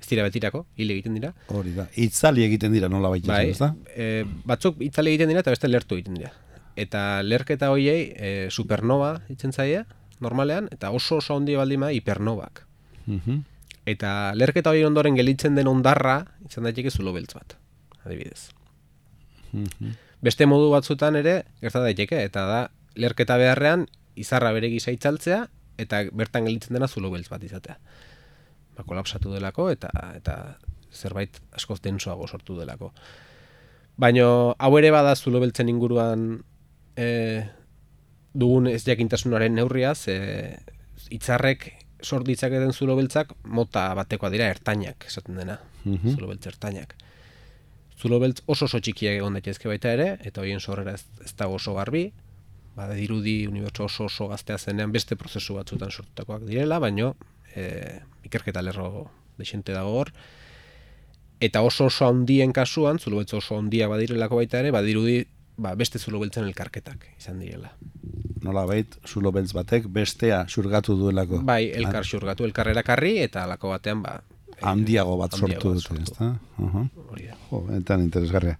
ez 0.00 0.06
dira 0.06 0.22
betirako, 0.22 0.64
hile 0.76 0.94
egiten 0.94 1.14
dira. 1.18 1.32
Hori 1.48 1.72
da, 1.74 1.88
itzali 1.96 2.44
egiten 2.46 2.72
dira 2.72 2.88
nola 2.88 3.10
baita, 3.10 3.32
Bai, 3.32 3.50
ez 3.50 3.58
da? 3.58 3.72
e, 3.94 4.24
batzuk 4.46 4.80
itzali 4.84 5.10
egiten 5.14 5.28
dira 5.32 5.40
eta 5.40 5.50
beste 5.54 5.68
lertu 5.68 5.96
egiten 5.98 6.14
dira. 6.20 6.32
Eta 6.78 7.22
lerketa 7.26 7.70
hoiei 7.74 8.12
e, 8.14 8.32
supernova 8.54 9.16
itzen 9.28 9.52
zaie, 9.52 9.84
normalean, 10.20 10.68
eta 10.74 10.90
oso 10.94 11.18
oso 11.18 11.36
handi 11.36 11.56
baldin 11.58 11.80
bada 11.80 11.92
hipernovak. 11.92 12.64
Mhm. 13.06 13.42
Eta 13.88 14.34
lerketa 14.36 14.70
hori 14.70 14.84
ondoren 14.84 15.16
gelitzen 15.16 15.54
den 15.56 15.66
ondarra, 15.66 16.20
izan 16.46 16.64
daiteke 16.68 16.90
zulo 16.90 17.12
beltz 17.16 17.34
bat, 17.34 17.56
adibidez. 18.04 18.50
Mhm. 19.52 19.94
Beste 20.20 20.46
modu 20.50 20.70
batzutan 20.70 21.16
ere, 21.16 21.44
gerta 21.62 21.80
daiteke, 21.80 22.22
eta 22.26 22.44
da, 22.46 22.60
lerketa 22.98 23.36
beharrean, 23.38 23.86
izarra 24.18 24.50
bere 24.52 24.68
gisa 24.68 24.90
itzaltzea, 24.90 25.44
eta 25.78 26.02
bertan 26.12 26.44
gelitzen 26.48 26.74
dena 26.74 26.88
zulo 26.88 27.10
beltz 27.10 27.28
bat 27.30 27.42
izatea. 27.46 27.78
Ba, 28.78 28.84
kolapsatu 28.86 29.32
delako, 29.34 29.68
eta 29.74 29.90
eta 30.14 30.36
zerbait 30.94 31.40
askoz 31.58 31.80
densoago 31.82 32.28
sortu 32.30 32.54
delako. 32.60 32.92
Baino 33.98 34.54
hau 34.58 34.70
ere 34.78 34.92
bada 34.94 35.16
zulo 35.18 35.40
beltzen 35.42 35.68
inguruan 35.68 36.28
e, 36.96 37.08
dugun 38.38 38.68
ez 38.70 38.84
jakintasunaren 38.86 39.56
neurriaz, 39.58 40.06
e, 40.08 40.54
itzarrek 41.10 41.66
sort 42.06 42.26
ditzaketen 42.28 42.70
zulo 42.72 42.94
beltzak 42.94 43.32
mota 43.50 43.88
batekoa 43.98 44.30
dira 44.30 44.46
ertainak, 44.54 45.08
esaten 45.10 45.34
dena, 45.42 45.58
Mhm. 45.84 46.14
zulo 46.14 46.28
beltz 46.30 46.46
ertainak. 46.46 46.94
Zulo 47.98 48.20
beltz 48.22 48.42
oso 48.46 48.66
oso 48.66 48.78
txikiak 48.78 49.18
egon 49.18 49.34
daitezke 49.34 49.66
baita 49.68 49.90
ere, 49.92 50.18
eta 50.22 50.40
horien 50.40 50.60
sorrera 50.60 50.94
ez, 50.94 51.04
ez 51.24 51.34
dago 51.34 51.54
oso 51.58 51.74
garbi, 51.74 52.12
bada 52.76 52.94
dirudi 52.94 53.48
unibertso 53.48 53.84
oso 53.90 54.04
oso 54.04 54.28
gaztea 54.28 54.58
zenean 54.58 54.92
beste 54.92 55.16
prozesu 55.16 55.54
batzutan 55.58 55.90
sortutakoak 55.90 56.44
direla, 56.46 56.78
baino 56.78 57.16
e, 57.56 57.98
ikerketa 58.28 58.62
lerro 58.62 59.08
desente 59.38 59.74
dago 59.74 59.96
hor. 59.96 60.12
Eta 61.40 61.62
oso 61.62 61.86
oso 61.86 62.06
handien 62.08 62.52
kasuan, 62.52 62.98
zulo 62.98 63.20
beltz 63.20 63.34
oso 63.38 63.58
handia 63.58 63.88
badirelako 63.90 64.40
baita 64.40 64.62
ere, 64.62 64.72
badirudi 64.74 65.20
ba, 65.58 65.74
beste 65.78 65.98
zulo 65.98 66.22
beltzen 66.22 66.46
elkarketak 66.48 67.06
izan 67.18 67.42
direla. 67.42 67.74
Nola 68.42 68.64
bait, 68.70 68.96
zulo 69.06 69.32
beltz 69.34 69.52
batek 69.54 69.88
bestea 69.92 70.44
xurgatu 70.50 70.96
duelako. 70.98 71.42
Bai, 71.46 71.64
elkar 71.74 72.06
xurgatu, 72.06 72.46
elkar 72.46 72.70
erakarri, 72.70 73.16
eta 73.24 73.44
alako 73.44 73.72
batean, 73.74 74.02
ba, 74.02 74.20
Handiago 74.62 75.16
bat 75.20 75.34
sortu 75.36 75.74
dute, 75.74 75.94
ez 76.02 76.14
da? 76.16 76.32
Hori 76.58 77.28
da. 77.28 77.36
Jo, 77.50 77.62
entan 77.74 78.02
interesgarria. 78.04 78.56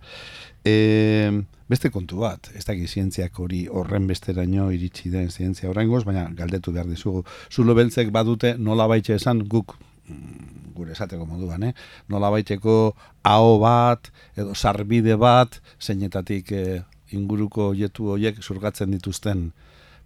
E, 0.66 1.30
beste 1.70 1.90
kontu 1.94 2.22
bat, 2.22 2.50
ez 2.56 2.64
daki 2.66 2.86
zientziak 2.86 3.38
hori 3.42 3.64
horren 3.66 4.06
besteraino 4.10 4.68
iritsi 4.74 5.10
den 5.12 5.30
zientzia 5.30 5.70
oraingoz, 5.70 6.04
baina 6.06 6.28
galdetu 6.38 6.74
behar 6.74 6.88
dizugu. 6.90 7.24
Zulo 7.50 7.74
beltzek 7.78 8.12
badute 8.14 8.54
nola 8.58 8.88
baitxe 8.90 9.16
esan 9.18 9.42
guk 9.50 9.76
mm, 10.08 10.72
gure 10.78 10.94
esateko 10.94 11.26
moduan, 11.26 11.68
eh? 11.70 11.74
nola 12.08 12.30
baiteko 12.34 12.94
aho 13.26 13.58
bat, 13.62 14.12
edo 14.38 14.54
sarbide 14.54 15.18
bat, 15.18 15.60
zeinetatik 15.82 16.52
eh, 16.54 16.82
inguruko 17.10 17.72
jetu 17.74 18.12
horiek 18.14 18.42
zurgatzen 18.42 18.94
dituzten. 18.94 19.48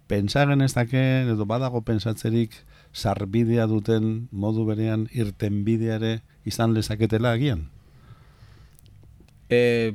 Pentsaren 0.09 0.61
ez 0.65 0.73
dake, 0.75 1.03
edo 1.33 1.45
badago 1.49 1.81
pensatzerik, 1.85 2.55
sarbidea 2.93 3.65
duten 3.67 4.27
modu 4.31 4.65
berean 4.69 5.07
irten 5.11 5.63
bideare 5.65 6.21
izan 6.45 6.73
lezaketela 6.73 7.33
agian? 7.33 7.67
E, 9.49 9.93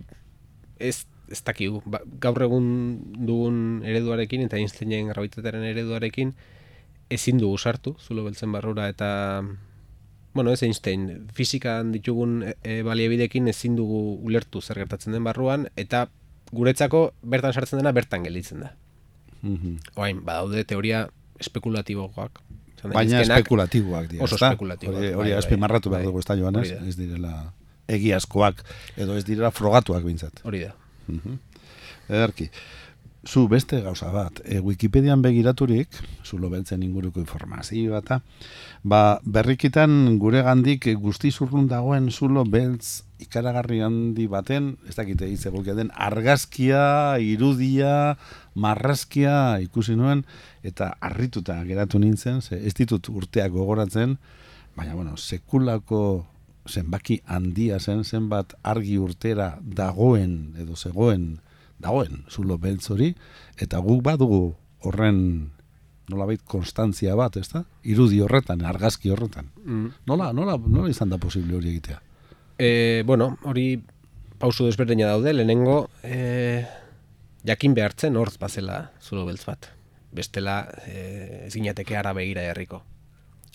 ez, 0.78 1.06
ez 1.30 1.40
dakigu. 1.46 1.82
Ba, 1.87 2.02
gaur 2.20 2.42
egun 2.42 2.68
dugun 3.14 3.82
ereduarekin 3.87 4.44
eta 4.46 4.58
Einsteinen 4.58 5.12
grabitatearen 5.14 5.64
ereduarekin 5.70 6.34
ezin 7.08 7.38
dugu 7.40 7.56
sartu, 7.58 7.94
zulo 8.02 8.26
beltzen 8.26 8.52
barrura 8.52 8.88
eta 8.92 9.11
bueno, 10.34 10.52
ez 10.52 10.62
Einstein, 10.62 11.28
fizikan 11.34 11.92
ditugun 11.92 12.42
e, 12.44 12.54
e, 12.62 12.82
baliabidekin 12.87 13.48
ezin 13.48 13.74
dugu 13.78 14.18
ulertu 14.22 14.61
zer 14.61 14.78
gertatzen 14.78 15.16
den 15.16 15.24
barruan 15.24 15.66
eta 15.76 16.04
guretzako 16.52 17.12
bertan 17.22 17.54
sartzen 17.54 17.80
dena 17.80 17.92
bertan 17.96 18.26
gelditzen 18.26 18.62
da. 18.62 18.74
Mhm. 19.42 19.78
Oain, 19.96 20.20
badaude 20.24 20.64
teoria 20.64 21.08
espekulatiboak. 21.40 22.42
Baina 22.84 23.20
espekulatiboak 23.24 24.08
dira, 24.10 24.24
oso 24.24 24.36
espekulatiboak, 24.36 24.96
Hori, 24.96 25.06
bai, 25.06 25.14
hori 25.14 25.30
bai, 25.30 25.38
azpimarratu 25.38 25.90
behar 25.90 26.02
bai. 26.04 26.06
dugu, 26.06 26.18
ez 26.20 26.24
da? 26.26 26.58
Hori 26.60 26.70
da. 26.70 26.86
Ez 26.86 26.96
direla 26.96 27.32
egiazkoak, 27.88 28.62
edo 28.96 29.16
ez 29.16 29.24
direla 29.24 29.50
frogatuak 29.50 30.04
bintzat. 30.04 30.42
Hori 30.44 30.60
da. 30.66 30.74
Ederki. 32.08 32.48
Zu 33.26 33.48
beste 33.48 33.81
gauza 33.83 34.12
bat, 34.14 34.38
e, 34.46 34.61
Wikipedian 34.62 35.22
begiraturik, 35.22 35.90
zulo 36.22 36.48
beltzen 36.52 36.85
inguruko 36.87 37.18
informazioa 37.18 37.98
eta, 37.98 38.20
ba, 38.87 39.18
berrikitan 39.26 40.20
gure 40.22 40.44
gandik 40.46 40.87
guzti 41.02 41.33
zurrun 41.33 41.66
dagoen 41.66 42.12
zulo 42.12 42.44
beltz 42.46 43.02
ikaragarri 43.18 43.81
handi 43.83 44.28
baten, 44.31 44.76
ez 44.87 44.94
dakite 44.94 45.26
hitz 45.26 45.48
egokia 45.50 45.74
den, 45.74 45.90
argazkia, 45.98 47.18
irudia, 47.18 48.14
marrazkia 48.54 49.59
ikusi 49.66 49.98
nuen, 49.98 50.22
eta 50.62 50.92
harrituta 51.02 51.59
geratu 51.66 51.98
nintzen, 51.98 52.38
ze 52.40 52.62
ez 52.62 52.74
ditut 52.78 53.11
urteak 53.11 53.50
gogoratzen, 53.50 54.14
baina, 54.78 54.94
bueno, 54.94 55.16
sekulako 55.18 56.22
zenbaki 56.68 57.18
handia 57.26 57.81
zen, 57.81 58.04
zenbat 58.04 58.54
argi 58.62 58.94
urtera 59.02 59.57
dagoen, 59.61 60.54
edo 60.62 60.76
zegoen, 60.76 61.40
dagoen 61.82 62.24
zulo 62.30 62.58
beltz 62.58 62.90
hori, 62.90 63.12
eta 63.60 63.80
guk 63.84 64.02
badugu 64.06 64.42
horren 64.86 65.50
nolabait 66.08 66.42
konstantzia 66.48 67.14
bat, 67.18 67.36
ez 67.36 67.48
da? 67.52 67.64
Irudi 67.84 68.20
horretan, 68.24 68.64
argazki 68.64 69.12
horretan. 69.12 69.50
Mm. 69.64 69.88
Nola, 70.08 70.32
nola, 70.32 70.56
nola 70.58 70.90
izan 70.90 71.12
da 71.12 71.18
posible 71.20 71.56
hori 71.58 71.74
egitea? 71.74 72.00
E, 72.58 72.68
bueno, 73.06 73.34
hori 73.44 73.82
pausu 74.40 74.66
desberdina 74.66 75.10
daude, 75.10 75.34
lehenengo 75.34 75.88
e, 76.02 76.64
jakin 77.46 77.74
behartzen 77.76 78.16
hortz 78.16 78.38
bazela 78.40 78.88
zulo 79.02 79.26
beltz 79.28 79.44
bat. 79.46 79.70
Bestela 80.14 80.62
e, 80.86 81.44
ez 81.46 81.52
ginateke 81.52 81.98
ara 81.98 82.14
begira 82.16 82.46
herriko. 82.48 82.80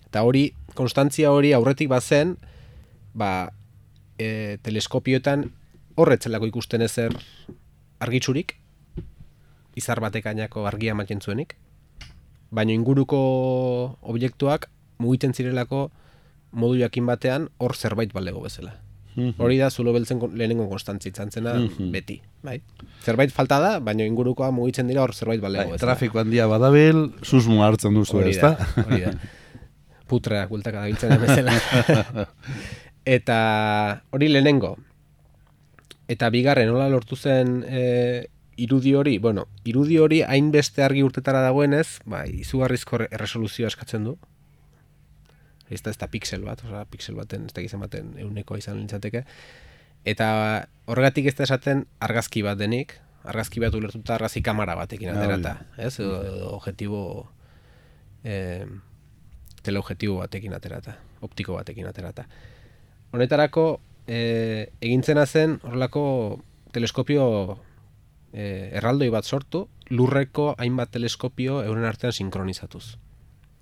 Eta 0.05 0.21
hori, 0.23 0.51
konstantzia 0.77 1.31
hori 1.33 1.55
aurretik 1.57 1.89
bazen, 1.89 2.37
ba, 3.17 3.49
e, 4.21 4.59
teleskopioetan 4.61 5.49
horretzelako 5.97 6.49
ikusten 6.49 6.85
ezer 6.85 7.15
argitzurik, 8.03 8.55
izar 9.79 9.99
batekainako 10.03 10.67
argia 10.69 10.91
ematen 10.93 11.21
zuenik, 11.21 11.55
baina 12.53 12.73
inguruko 12.75 13.97
objektuak 14.01 14.69
mugiten 15.01 15.33
zirelako 15.33 15.87
modu 16.53 16.77
jakin 16.83 17.05
batean 17.09 17.49
hor 17.57 17.73
zerbait 17.75 18.13
balego 18.13 18.41
bezala. 18.45 18.75
Hori 19.37 19.59
da 19.61 19.67
zulo 19.69 19.91
beltzen 19.93 20.17
lehenengo 20.33 20.65
konstantzia 20.69 21.11
izan 21.13 21.29
zena 21.31 21.51
Mhm. 21.53 21.91
beti. 21.93 22.15
Bai. 22.41 22.61
Zerbait 23.05 23.29
falta 23.31 23.59
da, 23.61 23.79
baina 23.79 24.05
ingurukoa 24.09 24.49
mugitzen 24.51 24.87
dira 24.89 25.01
hor 25.03 25.13
zerbait 25.13 25.41
balego 25.41 25.69
Bai, 25.69 25.77
trafiko 25.77 26.19
handia 26.19 26.47
badabil, 26.47 27.11
susmo 27.21 27.63
hartzen 27.63 27.93
duzu, 27.93 28.17
Hori 28.17 28.31
ez 28.31 28.39
da, 28.41 28.55
da? 28.57 28.83
hori 28.87 29.01
da. 29.01 29.11
Putreak 30.09 30.49
bultaka 30.49 30.81
dabiltzen 30.81 31.09
den 31.09 31.21
bezala. 31.21 32.27
Eta 33.05 33.37
hori 34.11 34.29
lehenengo. 34.29 34.77
Eta 36.13 36.29
bigarren, 36.33 36.67
nola 36.69 36.89
lortu 36.91 37.15
zen 37.17 37.63
e, 37.65 37.83
irudi 38.61 38.93
hori, 38.99 39.15
bueno, 39.23 39.47
irudi 39.65 39.97
hori 40.03 40.21
hainbeste 40.21 40.83
argi 40.85 41.01
urtetara 41.05 41.41
dagoenez, 41.45 41.99
ba, 42.05 42.23
izugarrizko 42.29 42.99
re- 43.01 43.07
erresoluzioa 43.15 43.71
eskatzen 43.71 44.03
du. 44.09 44.17
Ez 45.73 45.79
da, 45.81 45.89
ez 45.93 45.97
da 45.97 46.09
pixel 46.11 46.43
bat, 46.45 46.61
osea, 46.67 46.83
pixel 46.91 47.15
baten, 47.17 47.47
ez 47.49 47.55
da 47.55 47.63
gizan 47.65 47.81
baten 47.81 48.11
euneko 48.21 48.57
izan 48.59 48.77
lintzateke. 48.81 49.23
Eta 50.05 50.27
horregatik 50.91 51.31
ez 51.31 51.35
da 51.39 51.47
esaten 51.47 51.85
argazki 52.03 52.43
bat 52.45 52.59
denik, 52.59 52.97
argazki 53.23 53.61
bat 53.63 53.73
ulertuta 53.79 54.17
argazki 54.19 54.43
kamara 54.43 54.75
batekin 54.75 55.13
Ah, 55.13 55.17
aterata, 55.17 55.55
ez? 55.79 55.93
Edo 56.03 56.51
objetibo 56.57 56.99
eh, 58.27 58.67
teleobjetibo 59.63 60.19
batekin 60.19 60.53
aterata, 60.53 60.97
optiko 61.23 61.55
batekin 61.55 61.87
aterata. 61.89 62.27
Honetarako 63.15 63.65
eh, 64.07 64.71
egintzena 64.81 65.25
zen 65.25 65.59
horrelako 65.63 66.41
teleskopio 66.73 67.25
eh, 68.33 68.73
erraldoi 68.79 69.09
bat 69.13 69.25
sortu, 69.25 69.67
lurreko 69.89 70.53
hainbat 70.57 70.91
teleskopio 70.95 71.61
euren 71.63 71.85
artean 71.85 72.13
sinkronizatuz. 72.13 72.97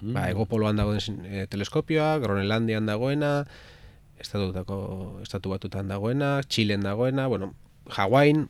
Ba, 0.01 0.25
egopoloan 0.31 0.79
dagoen 0.79 1.25
eh, 1.29 1.45
teleskopioa, 1.49 2.15
Groenlandian 2.23 2.87
dagoena, 2.89 3.43
estatutako, 4.21 5.19
estatu 5.21 5.53
batutan 5.53 5.91
dagoena, 5.91 6.39
Txilen 6.47 6.81
dagoena, 6.81 7.27
bueno, 7.29 7.53
Hawain 7.89 8.47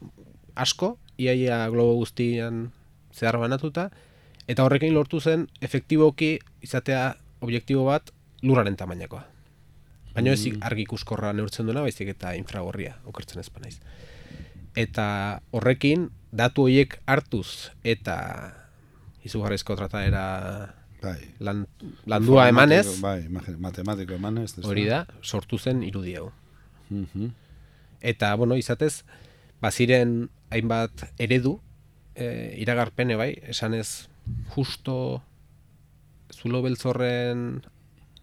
asko, 0.55 0.97
iaia 1.19 1.65
globo 1.73 1.97
guztian 1.99 2.69
zehar 3.11 3.37
banatuta, 3.41 3.89
eta 4.47 4.63
horrekin 4.63 4.95
lortu 4.95 5.19
zen 5.19 5.47
efektiboki 5.61 6.37
izatea 6.63 7.15
objektibo 7.41 7.85
bat 7.89 8.13
lurraren 8.41 8.77
tamainakoa. 8.79 9.30
Baina 10.15 10.33
ez 10.35 10.43
argi 10.61 10.83
ikuskorra 10.83 11.31
neurtzen 11.33 11.65
duena, 11.65 11.83
baizik 11.85 12.11
eta 12.11 12.33
infragorria, 12.35 12.97
okertzen 13.07 13.39
ez 13.39 13.49
naiz. 13.61 13.77
Eta 14.75 15.05
horrekin, 15.51 16.09
datu 16.31 16.67
horiek 16.67 16.97
hartuz 17.05 17.71
eta 17.83 18.17
izugarrizko 19.23 19.75
trataera 19.75 20.25
Bai. 21.01 21.17
lan, 21.39 21.65
landua 22.05 22.47
emanez, 22.49 22.99
Bai, 23.01 23.27
matematiko 23.29 24.13
emanez. 24.15 24.57
ez 24.57 24.65
hori 24.65 24.85
da, 24.85 25.05
sortu 25.21 25.57
zen 25.57 25.83
irudi 25.83 26.15
hau. 26.15 26.31
Mhm. 26.89 27.31
Eta, 28.01 28.35
bueno, 28.35 28.55
izatez, 28.55 29.03
baziren 29.61 30.29
hainbat 30.49 31.05
eredu, 31.19 31.59
e, 32.15 32.55
iragarpene 32.59 33.15
bai, 33.15 33.35
esanez 33.47 34.07
justo 34.55 35.23
zulo 36.33 36.61
beltzorren 36.61 37.61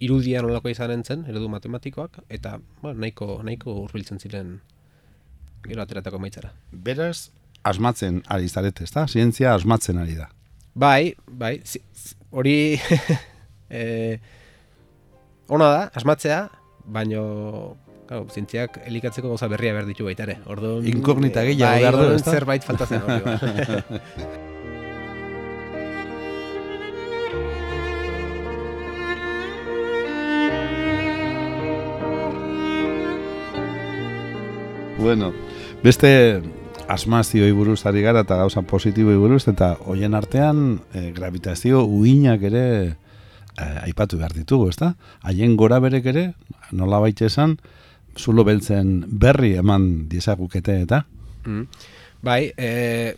irudia 0.00 0.42
nolako 0.42 0.70
izanen 0.72 1.02
zen, 1.04 1.24
eredu 1.28 1.48
matematikoak, 1.52 2.20
eta 2.28 2.58
bueno, 2.82 3.00
nahiko, 3.02 3.40
nahiko 3.44 3.74
hurbiltzen 3.82 4.20
ziren 4.22 4.60
gero 5.66 5.82
ateratako 5.82 6.20
maitzara. 6.22 6.52
Beraz, 6.72 7.30
asmatzen 7.66 8.22
ari 8.28 8.48
zarete, 8.48 8.84
ezta? 8.84 9.06
Zientzia 9.08 9.54
asmatzen 9.54 9.98
ari 9.98 10.14
da. 10.18 10.28
Bai, 10.78 11.14
bai, 11.26 11.58
zi- 11.66 11.82
hori 12.30 12.78
e, 13.70 13.82
ona 15.48 15.70
da, 15.74 15.84
asmatzea, 15.94 16.44
baino 16.86 17.76
Claro, 18.08 18.24
zientziak 18.32 18.78
elikatzeko 18.88 19.28
gauza 19.28 19.50
berria 19.52 19.74
behar 19.76 19.84
ditu 19.84 20.06
baita 20.06 20.22
ere. 20.24 20.38
Orduan, 20.48 20.86
Inkognita 20.88 21.42
eh, 21.44 21.50
gehiago 21.50 21.74
bai, 21.74 21.82
behar 21.82 21.98
du, 22.00 22.30
zerbait 22.32 22.64
faltatzen 22.64 23.02
hori. 23.04 24.38
Bueno, 34.98 35.32
beste 35.82 36.42
asmazioi 36.88 37.52
buruz 37.52 37.84
ari 37.86 38.02
gara 38.02 38.24
eta 38.26 38.36
gauza 38.40 38.62
positiboei 38.62 39.16
buruz 39.16 39.44
eta 39.48 39.76
hoien 39.86 40.14
artean 40.14 40.80
eh, 40.92 41.12
gravitazio 41.14 41.84
uinak 41.84 42.42
ere 42.42 42.64
eh, 42.86 43.84
aipatu 43.84 44.18
behar 44.18 44.34
ditugu, 44.34 44.70
ezta? 44.72 44.94
Haien 45.22 45.56
gora 45.56 45.78
berek 45.78 46.06
ere, 46.10 46.24
nola 46.72 46.98
baita 46.98 47.28
esan, 47.28 47.58
zulo 48.18 48.44
beltzen 48.44 49.04
berri 49.08 49.54
eman 49.60 50.08
diezagukete 50.08 50.82
eta 50.82 51.04
Mm. 51.48 51.64
Bai, 52.20 52.52
e, 52.58 53.16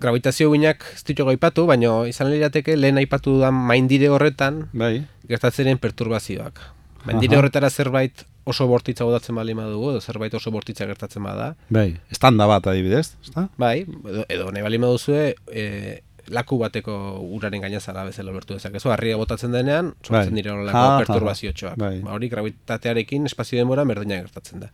gravitazio 0.00 0.48
guinak 0.50 0.84
ez 0.96 1.02
ditu 1.06 1.28
aipatu, 1.30 1.66
baina 1.68 1.92
izan 2.08 2.32
lirateke 2.32 2.76
lehen 2.76 2.98
aipatu 2.98 3.36
dudan 3.36 3.54
maindire 3.54 4.08
horretan 4.10 4.64
bai, 4.72 5.04
gertatzeren 5.30 5.78
perturbazioak. 5.78 6.58
Maindire 7.04 7.34
Aha. 7.34 7.40
horretara 7.42 7.70
zerbait 7.70 8.24
oso 8.44 8.66
bortitza 8.70 9.04
godatzen 9.04 9.34
bali 9.34 9.54
badugu, 9.54 9.90
edo 9.90 10.00
zerbait 10.00 10.34
oso 10.34 10.50
bortitza 10.54 10.86
gertatzen 10.86 11.22
bada, 11.22 11.52
bai, 11.70 11.96
estanda 12.10 12.46
bat 12.46 12.66
adibidez, 12.70 13.16
ezta? 13.24 13.48
bai, 13.58 13.82
edo, 13.82 14.24
edo 14.28 14.50
nahi 14.54 14.62
bali 14.62 14.78
baduzue, 14.82 15.34
e, 15.50 16.02
laku 16.32 16.58
bateko 16.60 16.94
uraren 17.34 17.62
gainazala 17.64 18.04
bezala 18.06 18.30
lortu 18.34 18.54
dezakezu, 18.54 18.90
harria 18.94 19.16
botatzen 19.18 19.52
denean, 19.54 19.92
sortzen 20.02 20.30
Bai. 20.30 20.38
dira 20.38 20.52
Ha, 20.52 20.56
horrelako 20.56 20.78
ha, 20.78 20.94
ha. 20.94 21.02
perturbazio-txoak. 21.02 21.76
Bai. 21.82 21.96
Ba, 22.04 22.14
hori 22.14 22.28
gravitatearekin 22.30 23.26
espazio 23.26 23.58
denbora 23.58 23.84
berdina 23.88 24.20
gertatzen 24.22 24.62
da. 24.62 24.70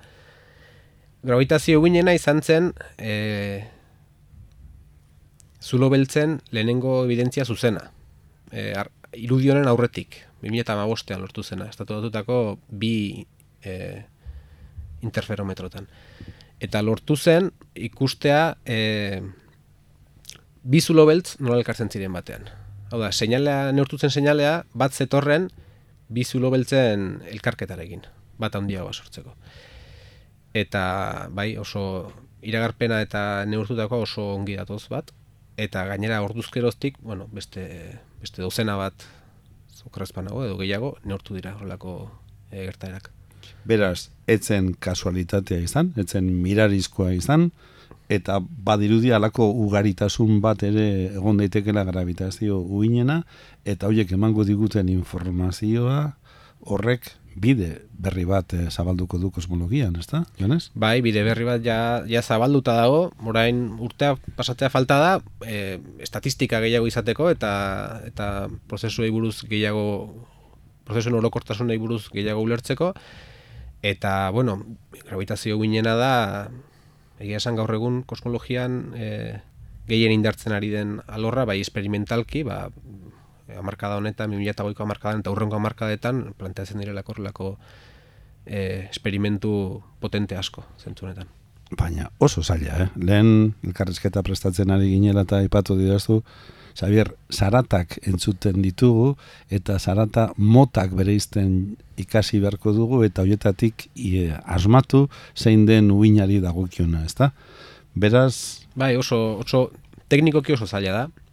Gravitazio 1.25 1.81
guinena 1.81 2.13
izan 2.15 2.43
zen 2.43 2.73
e, 2.99 3.65
zulo 5.61 5.89
beltzen 5.91 6.39
lehenengo 6.53 7.05
evidentzia 7.09 7.45
zuzena. 7.49 7.89
E, 8.53 8.73
ar, 8.77 8.93
irudionen 9.17 9.67
aurretik, 9.69 10.21
2008an 10.43 11.21
lortu 11.21 11.43
zena, 11.43 11.67
estatu 11.69 11.99
batutako 11.99 12.59
bi 12.69 13.27
e, 13.63 14.05
interferometrotan. 15.03 15.89
Eta 16.61 16.83
lortu 16.83 17.17
zen 17.17 17.51
ikustea 17.75 18.57
e, 18.67 19.21
bi 20.63 20.81
zulo 20.81 21.07
beltz 21.07 21.39
nola 21.41 21.59
elkartzen 21.59 21.91
ziren 21.91 22.13
batean. 22.13 22.49
Hau 22.91 23.01
da, 23.01 23.11
seinalea, 23.13 23.73
neurtu 23.73 23.99
zen 23.99 24.11
seinalea, 24.11 24.63
bat 24.75 24.95
zetorren 24.95 25.51
bi 26.09 26.25
zulo 26.25 26.51
beltzen 26.51 27.21
elkarketarekin, 27.29 28.07
bat 28.41 28.55
handiagoa 28.57 28.95
sortzeko. 28.95 29.35
Eta 30.57 31.29
bai, 31.37 31.51
oso 31.61 31.83
iragarpena 32.43 33.03
eta 33.05 33.45
neurtutako 33.47 34.03
oso 34.07 34.25
ongi 34.35 34.57
datoz 34.57 34.87
bat, 34.89 35.13
eta 35.59 35.85
gainera 35.91 36.23
orduzkeroztik, 36.23 36.97
bueno, 37.03 37.27
beste, 37.35 37.67
beste 38.23 38.43
dozena 38.43 38.79
bat 38.79 39.05
zokrezpanago 39.79 40.45
edo 40.45 40.59
gehiago 40.59 40.97
neurtu 41.05 41.37
dira 41.39 41.55
horrelako 41.57 41.95
e, 42.51 42.65
gertaerak. 42.65 43.11
Beraz, 43.69 44.11
etzen 44.27 44.73
kasualitatea 44.81 45.61
izan, 45.65 45.93
etzen 46.01 46.29
mirarizkoa 46.43 47.13
izan, 47.17 47.51
eta 48.09 48.39
badirudi 48.41 49.13
alako 49.13 49.51
ugaritasun 49.67 50.41
bat 50.45 50.63
ere 50.65 50.89
egon 51.13 51.41
daitekela 51.41 51.85
gravitazio 51.89 52.59
uinena, 52.61 53.23
eta 53.65 53.89
horiek 53.89 54.13
emango 54.17 54.45
diguten 54.49 54.89
informazioa 54.93 56.01
horrek 56.61 57.13
bide 57.41 57.71
berri 57.99 58.25
bat 58.29 58.53
eh, 58.55 58.69
zabalduko 58.71 59.19
du 59.19 59.31
kosmologian, 59.35 59.97
ezta? 59.99 60.25
Jones? 60.39 60.71
Bai, 60.75 61.01
bide 61.05 61.25
berri 61.27 61.47
bat 61.49 61.65
ja, 61.65 61.79
ja 62.07 62.23
zabalduta 62.23 62.77
dago, 62.79 63.09
orain 63.27 63.61
urtea 63.83 64.17
pasatzea 64.39 64.71
falta 64.71 64.99
da, 65.03 65.13
e, 65.47 65.79
estatistika 66.05 66.61
gehiago 66.65 66.87
izateko 66.91 67.31
eta 67.33 67.53
eta 68.07 68.29
prozesuei 68.71 69.11
buruz 69.15 69.43
gehiago 69.49 69.85
prozesuen 70.89 71.19
orokortasunei 71.19 71.79
buruz 71.79 72.07
gehiago 72.13 72.45
ulertzeko 72.45 72.93
eta 73.83 74.31
bueno, 74.31 74.63
gravitazio 75.05 75.59
guinena 75.59 75.95
da 75.99 76.15
egia 77.19 77.39
esan 77.43 77.59
gaur 77.59 77.71
egun 77.75 78.03
kosmologian 78.07 78.81
e, 78.95 79.11
gehien 79.89 80.13
indartzen 80.13 80.53
ari 80.53 80.71
den 80.71 80.99
alorra, 81.09 81.47
bai 81.49 81.61
esperimentalki, 81.63 82.45
ba, 82.45 82.69
amarkada 83.57 83.97
honetan, 83.97 84.33
2008ko 84.35 84.85
amarkadan 84.85 85.25
eta 85.25 85.33
urrengo 85.33 85.57
amarkadetan 85.57 86.35
planteatzen 86.39 86.83
direlako 86.83 87.15
horrelako 87.15 87.57
e, 88.45 88.89
esperimentu 88.91 89.83
potente 90.01 90.37
asko 90.37 90.65
zentzu 90.79 91.07
honetan. 91.07 91.29
Baina 91.79 92.09
oso 92.19 92.43
zaila, 92.43 92.85
eh? 92.85 92.89
Lehen 92.97 93.55
elkarrizketa 93.65 94.23
prestatzen 94.25 94.71
ari 94.73 94.89
ginela 94.95 95.27
eta 95.27 95.43
aipatu 95.43 95.77
didazu, 95.77 96.23
Xavier, 96.79 97.11
zaratak 97.35 97.97
entzuten 98.07 98.61
ditugu 98.63 99.17
eta 99.51 99.79
zarata 99.79 100.29
motak 100.37 100.93
bereizten 100.95 101.75
ikasi 101.99 102.39
beharko 102.39 102.73
dugu 102.77 103.03
eta 103.03 103.25
hoietatik 103.27 103.89
ie, 103.97 104.31
asmatu 104.47 105.09
zein 105.35 105.67
den 105.67 105.91
uinari 105.91 106.39
dagokiona, 106.41 107.03
ezta? 107.05 107.33
Beraz, 107.99 108.69
Bai, 108.79 108.95
oso, 108.97 109.41
oso 109.43 109.71
teknikoki 110.09 110.55
oso 110.55 110.69
zaila 110.71 110.93
da. 110.95 111.28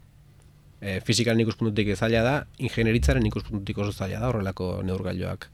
E, 0.85 0.99
fizikaren 1.01 1.41
ikuspuntutik 1.41 1.89
zaila 1.95 2.21
da, 2.21 2.33
ingenieritzaren 2.61 3.25
ikuspuntutik 3.25 3.79
oso 3.81 3.91
zaila 3.95 4.19
da 4.21 4.29
horrelako 4.29 4.69
neurgailuak 4.85 5.47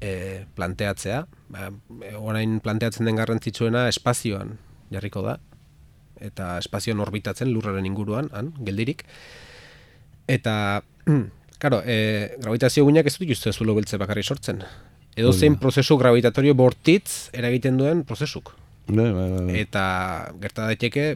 e, 0.00 0.44
planteatzea. 0.58 1.20
Ba, 1.54 1.68
e, 2.02 2.14
orain 2.18 2.58
planteatzen 2.64 3.06
den 3.06 3.20
garrantzitsuena 3.20 3.86
espazioan 3.92 4.56
jarriko 4.90 5.22
da 5.22 5.38
eta 6.22 6.56
espazioan 6.62 7.00
orbitatzen 7.04 7.50
lurraren 7.52 7.86
inguruan, 7.86 8.30
han, 8.32 8.52
geldirik. 8.64 9.04
Eta, 10.32 10.82
karo, 11.62 11.82
e, 11.84 12.36
gravitazio 12.42 12.86
guinak 12.88 13.08
ez 13.08 13.16
dut 13.16 13.26
dituzte 13.26 13.52
zulo 13.52 13.76
beltze 13.76 14.00
bakarri 14.00 14.24
sortzen. 14.24 14.62
Edo 15.16 15.32
zein 15.32 15.56
prozesu 15.56 15.96
gravitatorio 15.96 16.54
bortitz 16.54 17.30
eragiten 17.32 17.78
duen 17.80 18.02
prozesuk. 18.04 18.52
bai, 18.88 19.10
bai, 19.12 19.28
bai, 19.30 19.44
bai. 19.46 19.60
Eta 19.60 19.84
gerta 20.42 20.66
daiteke 20.68 21.06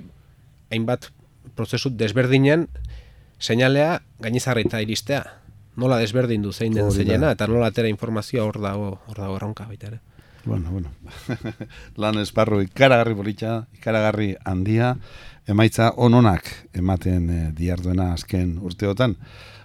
hainbat 0.70 1.10
prozesu 1.56 1.90
desberdinen 1.90 2.68
seinalea 3.40 4.00
gainezarrita 4.20 4.80
iristea. 4.84 5.24
Nola 5.80 5.98
desberdin 6.02 6.42
du 6.42 6.52
zein 6.52 6.74
den 6.74 6.90
zeinena 6.92 7.32
eta 7.32 7.46
nola 7.48 7.70
atera 7.70 7.88
informazioa 7.88 8.44
hor 8.44 8.60
dago, 8.60 8.90
hor 9.06 9.18
dago 9.18 9.36
erronka 9.36 9.66
baita 9.66 9.88
ere. 9.88 10.00
Bueno, 10.44 10.70
bueno. 10.70 10.88
Lan 12.00 12.18
esparru 12.20 12.62
ikaragarri 12.64 13.14
politxa, 13.14 13.66
ikaragarri 13.76 14.34
handia, 14.44 14.94
emaitza 15.48 15.92
ononak 15.96 16.48
ematen 16.76 17.30
e, 17.30 17.40
diarduena 17.56 18.12
azken 18.14 18.58
urteotan. 18.62 19.16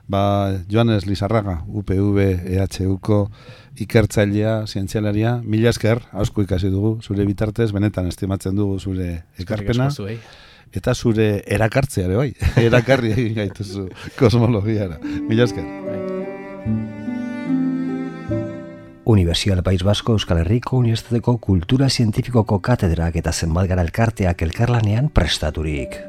Ba, 0.08 0.22
Joanes 0.70 1.08
Lizarraga, 1.10 1.64
UPV 1.66 2.20
EHUko 2.46 3.24
ikertzailea, 3.82 4.68
zientzialaria, 4.68 5.40
mila 5.42 5.72
esker, 5.72 6.04
asko 6.14 6.46
ikasi 6.46 6.70
dugu, 6.70 7.00
zure 7.02 7.26
bitartez, 7.26 7.72
benetan 7.74 8.12
estimatzen 8.12 8.56
dugu 8.56 8.78
zure 8.80 9.08
ekarpena, 9.40 9.40
Eskerrik 9.40 9.82
asko 9.88 10.04
zuei. 10.04 10.20
Eta 10.78 10.96
zure 10.96 11.44
erakartzea 11.48 12.06
ere 12.10 12.20
bai, 12.20 12.30
erakarri 12.68 13.14
egin 13.16 13.34
gaituzu 13.40 13.88
kosmologiara. 14.20 15.00
Mila 15.30 15.48
esker. 15.50 15.66
Universidad 19.06 19.62
País 19.64 19.84
Vasco 19.84 20.14
Euskal 20.14 20.40
Herriko 20.42 20.80
Unibertsitateko 20.82 21.38
Kultura 21.38 21.90
Zientifikoko 21.90 22.58
katedrak 22.60 23.22
eta 23.22 23.32
zenbat 23.32 23.70
gara 23.70 23.86
elkarteak 23.86 24.42
elkarlanean 24.48 25.12
prestaturik. 25.14 26.02